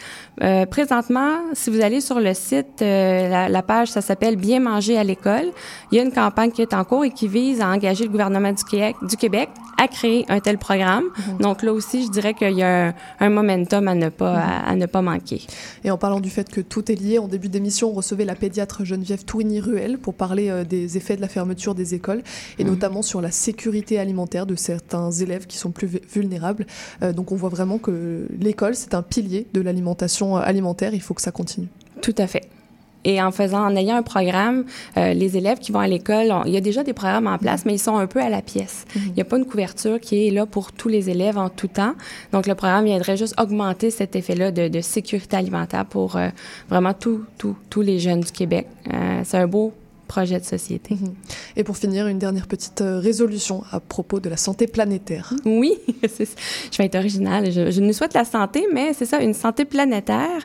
[0.42, 4.60] Euh, présentement, si vous allez sur le site, euh, la, la page, ça s'appelle Bien
[4.62, 5.52] manger à l'école.
[5.92, 8.10] Il y a une campagne qui est en cours et qui vise à engager le
[8.10, 9.50] gouvernement du Québec, du Québec
[9.82, 11.04] à créer un tel programme.
[11.40, 14.70] Donc là aussi, je dirais qu'il y a un, un momentum à ne pas, à-
[14.70, 15.42] à ne pas manquer.
[15.84, 18.36] Et en parlant du fait que tout est lié, en début d'émission, on recevait la
[18.54, 22.22] pédiatre Geneviève Tourigny-Ruel pour parler euh, des effets de la fermeture des écoles
[22.60, 26.68] et notamment sur la sécurité alimentaire de certains élèves qui sont plus vu- vulnérables.
[27.02, 30.94] Euh, donc on voit vraiment que l'école, c'est un pilier de l'alimentation euh, alimentaire.
[30.94, 31.68] Il faut que ça continue.
[32.04, 32.44] Tout à fait.
[33.06, 34.66] Et en faisant, en ayant un programme,
[34.98, 37.38] euh, les élèves qui vont à l'école, on- il y a déjà des programmes en
[37.38, 38.86] place, mais ils sont un peu à la pièce.
[38.96, 41.68] Il n'y a pas une couverture qui est là pour tous les élèves en tout
[41.68, 41.94] temps.
[42.32, 46.30] Donc, le programme viendrait juste augmenter cet effet-là de, de sécurité alimentaire pour euh,
[46.70, 48.68] vraiment tous tous- tous les jeunes du Québec.
[48.94, 49.74] Euh, C'est un beau
[50.14, 50.96] projet de société.
[51.56, 55.34] Et pour finir, une dernière petite euh, résolution à propos de la santé planétaire.
[55.44, 57.52] Oui, je vais être originale.
[57.52, 60.42] Je, je nous souhaite la santé, mais c'est ça, une santé planétaire.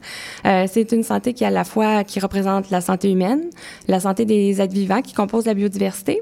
[0.47, 3.43] Euh, c'est une santé qui à la fois qui représente la santé humaine,
[3.89, 6.21] la santé des êtres vivants qui composent la biodiversité,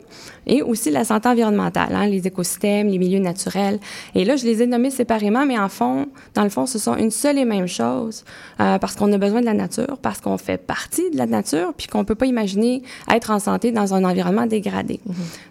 [0.48, 3.78] et aussi la santé environnementale, hein, les écosystèmes, les milieux naturels.
[4.16, 6.96] Et là, je les ai nommés séparément, mais en fond, dans le fond, ce sont
[6.96, 8.24] une seule et même chose,
[8.60, 11.72] euh, parce qu'on a besoin de la nature, parce qu'on fait partie de la nature,
[11.76, 15.00] puis qu'on peut pas imaginer être en santé dans un environnement dégradé.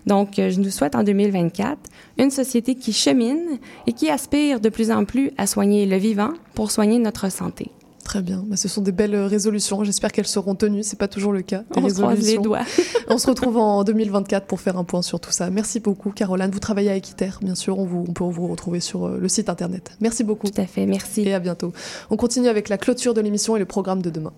[0.05, 1.77] Donc, euh, je nous souhaite en 2024
[2.17, 6.31] une société qui chemine et qui aspire de plus en plus à soigner le vivant
[6.53, 7.71] pour soigner notre santé.
[8.05, 8.43] Très bien.
[8.47, 9.83] Bah, ce sont des belles euh, résolutions.
[9.83, 10.83] J'espère qu'elles seront tenues.
[10.83, 11.63] C'est pas toujours le cas.
[11.73, 12.41] des On se croise les résolutions.
[12.43, 12.61] doigts.
[13.09, 15.49] on se retrouve en 2024 pour faire un point sur tout ça.
[15.49, 16.51] Merci beaucoup, Caroline.
[16.51, 17.79] Vous travaillez à Equiter, bien sûr.
[17.79, 19.97] On, vous, on peut vous retrouver sur euh, le site internet.
[20.01, 20.47] Merci beaucoup.
[20.47, 20.85] Tout à fait.
[20.85, 21.23] Merci.
[21.23, 21.73] Et à bientôt.
[22.11, 24.33] On continue avec la clôture de l'émission et le programme de demain.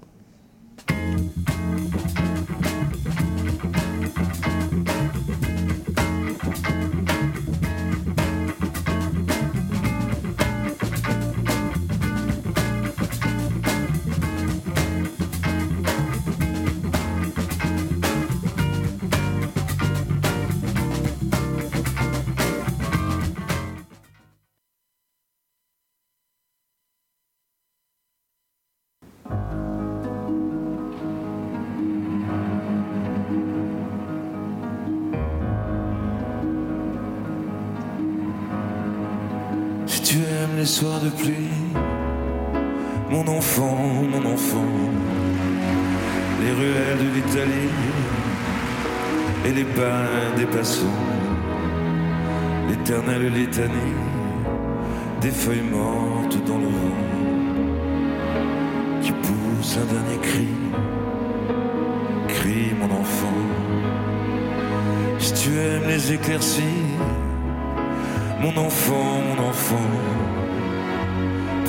[40.80, 41.50] Soirs de pluie,
[43.10, 43.78] mon enfant,
[44.14, 44.74] mon enfant,
[46.42, 47.74] les ruelles de l'Italie.
[49.46, 51.04] Et les bains des passants,
[52.70, 53.98] l'éternelle litanie.
[55.22, 57.04] Des feuilles mortes dans le vent.
[59.02, 60.54] Qui pousse un dernier cri,
[62.28, 63.42] crie mon enfant.
[65.18, 66.84] Si tu aimes les éclaircies,
[68.42, 69.90] mon enfant, mon enfant,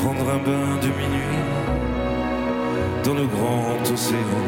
[0.00, 1.44] prendre un bain de minuit
[3.04, 4.46] dans le grand océan.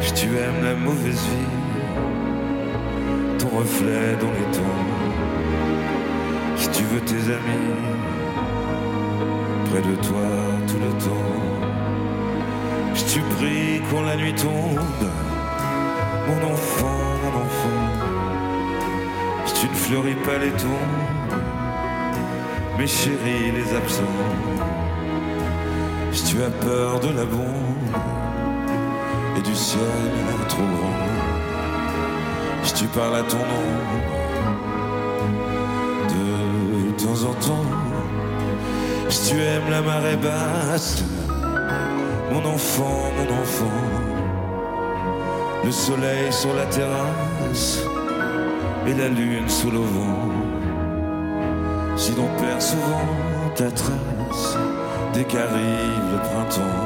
[0.00, 1.56] Si tu aimes la mauvaise vie,
[3.38, 4.86] ton reflet dans les temps.
[6.56, 7.74] Si tu veux tes amis
[9.70, 10.28] près de toi
[10.68, 11.36] tout le temps.
[12.94, 15.08] Si tu pries quand la nuit tombe,
[16.28, 17.82] mon enfant, mon enfant.
[19.46, 21.19] Si tu ne fleuris pas les tombes,
[22.80, 24.18] mes chéris les absents.
[26.12, 27.94] Si tu as peur de la bombe
[29.36, 29.80] et du ciel
[30.48, 31.02] trop grand.
[32.62, 34.20] si tu parles à ton ombre
[36.14, 36.24] de
[37.02, 37.70] temps en temps,
[39.10, 41.04] si tu aimes la marée basse,
[42.32, 43.80] mon enfant, mon enfant,
[45.64, 47.80] le soleil sur la terrasse
[48.86, 50.29] et la lune sous le vent,
[52.00, 53.06] si l'on perd souvent
[53.54, 54.56] ta trace
[55.12, 56.80] dès qu'arrive le printemps,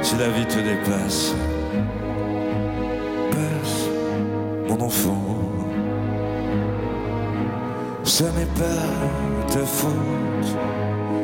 [0.00, 1.34] si la vie te dépasse,
[3.30, 3.90] passe,
[4.70, 5.22] mon enfant.
[8.04, 10.56] Ça n'est pas ta faute,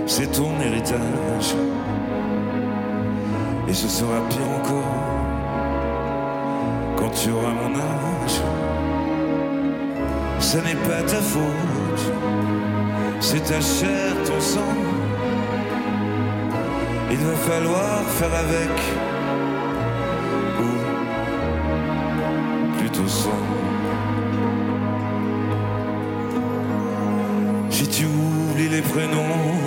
[0.07, 1.55] c'est ton héritage.
[3.69, 4.85] Et ce sera pire encore
[6.99, 8.43] quand tu auras mon âge.
[10.41, 11.78] Ça n'est pas ta faute,
[13.21, 14.75] c'est ta chair, ton sang.
[17.11, 18.71] Il va falloir faire avec,
[20.61, 20.63] ou
[22.79, 23.43] plutôt sans.
[27.71, 29.63] Si tu oublies les prénoms,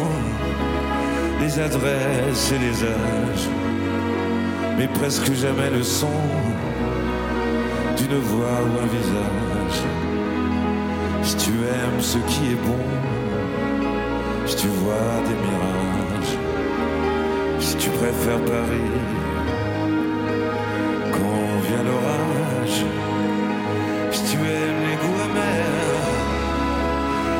[1.39, 3.49] les adresses et les âges,
[4.77, 6.11] mais presque jamais le son
[7.97, 10.00] d'une voix ou un visage.
[11.23, 12.83] Si tu aimes ce qui est bon,
[14.47, 16.37] si tu vois des mirages,
[17.59, 18.99] si tu préfères Paris
[21.11, 22.85] quand vient l'orage,
[24.11, 26.09] si tu aimes les goûts amers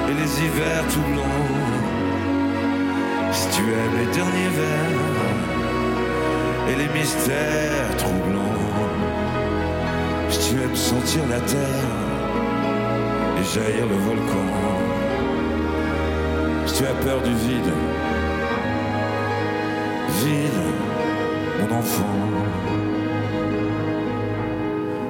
[0.10, 1.52] et les hivers tout blancs,
[3.32, 5.12] si tu aimes les derniers vers
[6.70, 8.60] et les mystères troublants,
[10.30, 12.11] si tu aimes sentir la terre
[13.42, 14.48] et jaillir le volcan,
[16.66, 17.74] si tu as peur du vide,
[20.24, 20.62] vide,
[21.60, 22.18] mon enfant,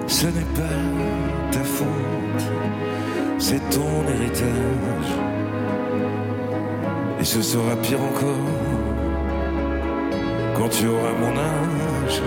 [0.07, 0.79] ce n'est pas
[1.51, 2.45] ta faute,
[3.37, 5.11] c'est ton héritage,
[7.19, 8.47] et ce sera pire encore
[10.57, 12.21] quand tu auras mon âge.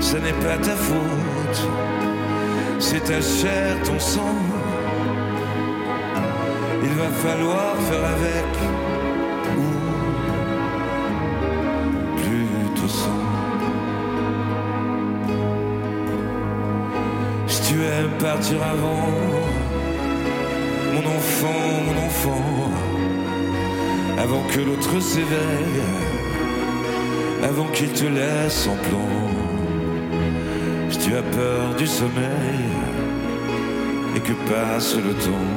[0.00, 1.60] Ce n'est pas ta faute,
[2.78, 4.36] c'est ta chair, ton sang.
[6.82, 8.50] Il va falloir faire avec,
[9.56, 9.70] ou
[12.16, 13.24] plutôt sans.
[17.46, 19.08] Si tu aimes partir avant,
[20.94, 22.44] mon enfant, mon enfant,
[24.18, 25.82] avant que l'autre s'éveille
[27.42, 29.47] avant qu'il te laisse en plomb.
[31.08, 32.68] Tu as peur du sommeil
[34.14, 35.54] et que passe le temps,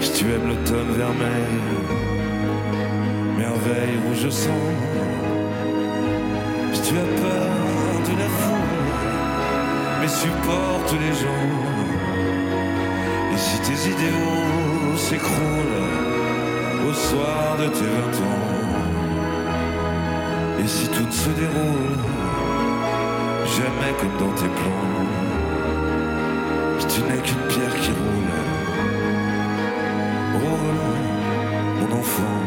[0.00, 1.60] si tu aimes l'automne vermeil,
[3.38, 4.66] merveille rouge sang,
[6.72, 7.54] si tu as peur
[8.08, 9.06] de la foule,
[10.00, 11.54] mais supporte les gens,
[13.32, 15.86] et si tes idéaux s'écroulent
[16.88, 18.48] au soir de tes vingt ans.
[20.58, 22.00] Et si tout se déroule,
[23.60, 25.06] jamais comme dans tes plans,
[26.92, 28.34] tu n'es qu'une pierre qui roule,
[30.42, 30.84] roule,
[31.78, 32.40] mon enfant,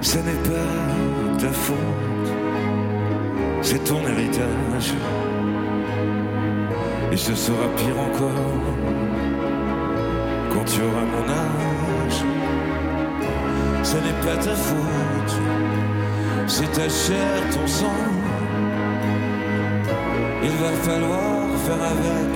[0.00, 0.72] ce n'est pas
[1.42, 2.30] ta faute,
[3.62, 4.94] c'est ton héritage,
[7.12, 8.64] et ce sera pire encore
[10.52, 12.20] quand tu auras mon âge.
[13.82, 15.34] Ce n'est pas ta faute,
[16.54, 18.02] c'est ta chair, ton sang.
[20.42, 22.34] Il va falloir faire avec,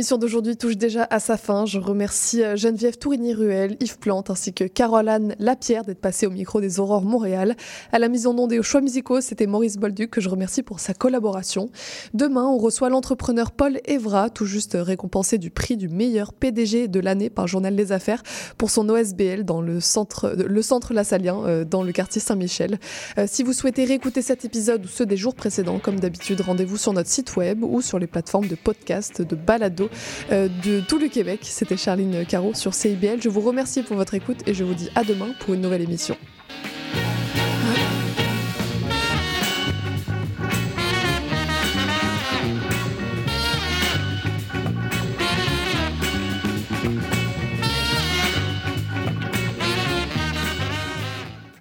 [0.00, 1.66] L'émission d'aujourd'hui touche déjà à sa fin.
[1.66, 6.62] Je remercie euh, Geneviève Tourigny-Ruel, Yves Plante ainsi que Caroline Lapierre d'être passée au micro
[6.62, 7.54] des Aurores Montréal.
[7.92, 10.62] À la mise en onde et aux choix musicaux, c'était Maurice Bolduc que je remercie
[10.62, 11.68] pour sa collaboration.
[12.14, 16.98] Demain, on reçoit l'entrepreneur Paul Evra, tout juste récompensé du prix du meilleur PDG de
[16.98, 18.22] l'année par Journal des Affaires
[18.56, 22.78] pour son OSBL dans le centre, le centre Lassalien, euh, dans le quartier Saint-Michel.
[23.18, 26.78] Euh, si vous souhaitez réécouter cet épisode ou ceux des jours précédents, comme d'habitude, rendez-vous
[26.78, 29.89] sur notre site web ou sur les plateformes de podcast, de balado
[30.30, 31.40] de tout le Québec.
[31.42, 33.20] C'était Charline Caro sur CIBL.
[33.22, 35.82] Je vous remercie pour votre écoute et je vous dis à demain pour une nouvelle
[35.82, 36.16] émission.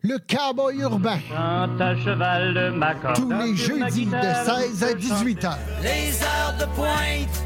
[0.09, 1.19] Le cowboy urbain.
[1.31, 3.13] à cheval de.
[3.13, 5.57] Tous les jeudis de 16 à 18 heures.
[5.83, 7.45] Les heures de pointe,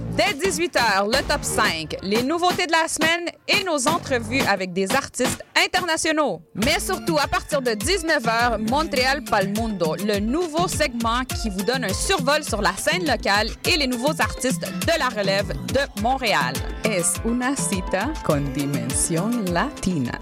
[0.15, 4.91] Dès 18h, le top 5, les nouveautés de la semaine et nos entrevues avec des
[4.93, 6.41] artistes internationaux.
[6.53, 11.93] Mais surtout, à partir de 19h, Montréal Palmundo, le nouveau segment qui vous donne un
[11.93, 16.55] survol sur la scène locale et les nouveaux artistes de la relève de Montréal.
[16.83, 20.19] Es una cita con dimension latina.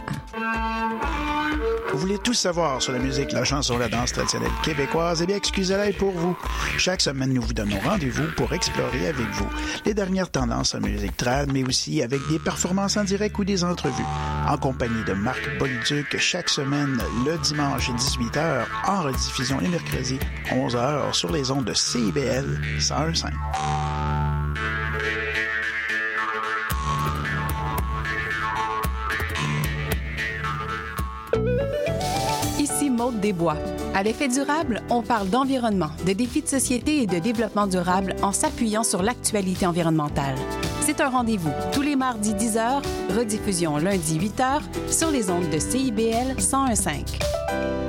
[1.92, 5.22] Vous voulez tout savoir sur la musique, la chanson, la danse traditionnelle québécoise?
[5.24, 6.38] Eh bien, excusez-la pour vous.
[6.78, 9.48] Chaque semaine, nous vous donnons rendez-vous pour explorer avec vous
[9.90, 13.64] les dernières tendances en musique trad, mais aussi avec des performances en direct ou des
[13.64, 14.06] entrevues.
[14.48, 20.20] En compagnie de Marc Bolduc, chaque semaine, le dimanche 18h, en rediffusion les mercredis
[20.52, 23.32] 11h sur les ondes de CIBL 101.5.
[32.60, 33.58] Ici Maude Desbois.
[33.96, 38.32] À l'effet durable, on parle d'environnement, de défis de société et de développement durable en
[38.32, 40.36] s'appuyant sur l'actualité environnementale.
[40.82, 42.84] C'est un rendez-vous tous les mardis 10h,
[43.18, 44.62] rediffusion lundi 8h
[44.92, 47.89] sur les ondes de CIBL 1015.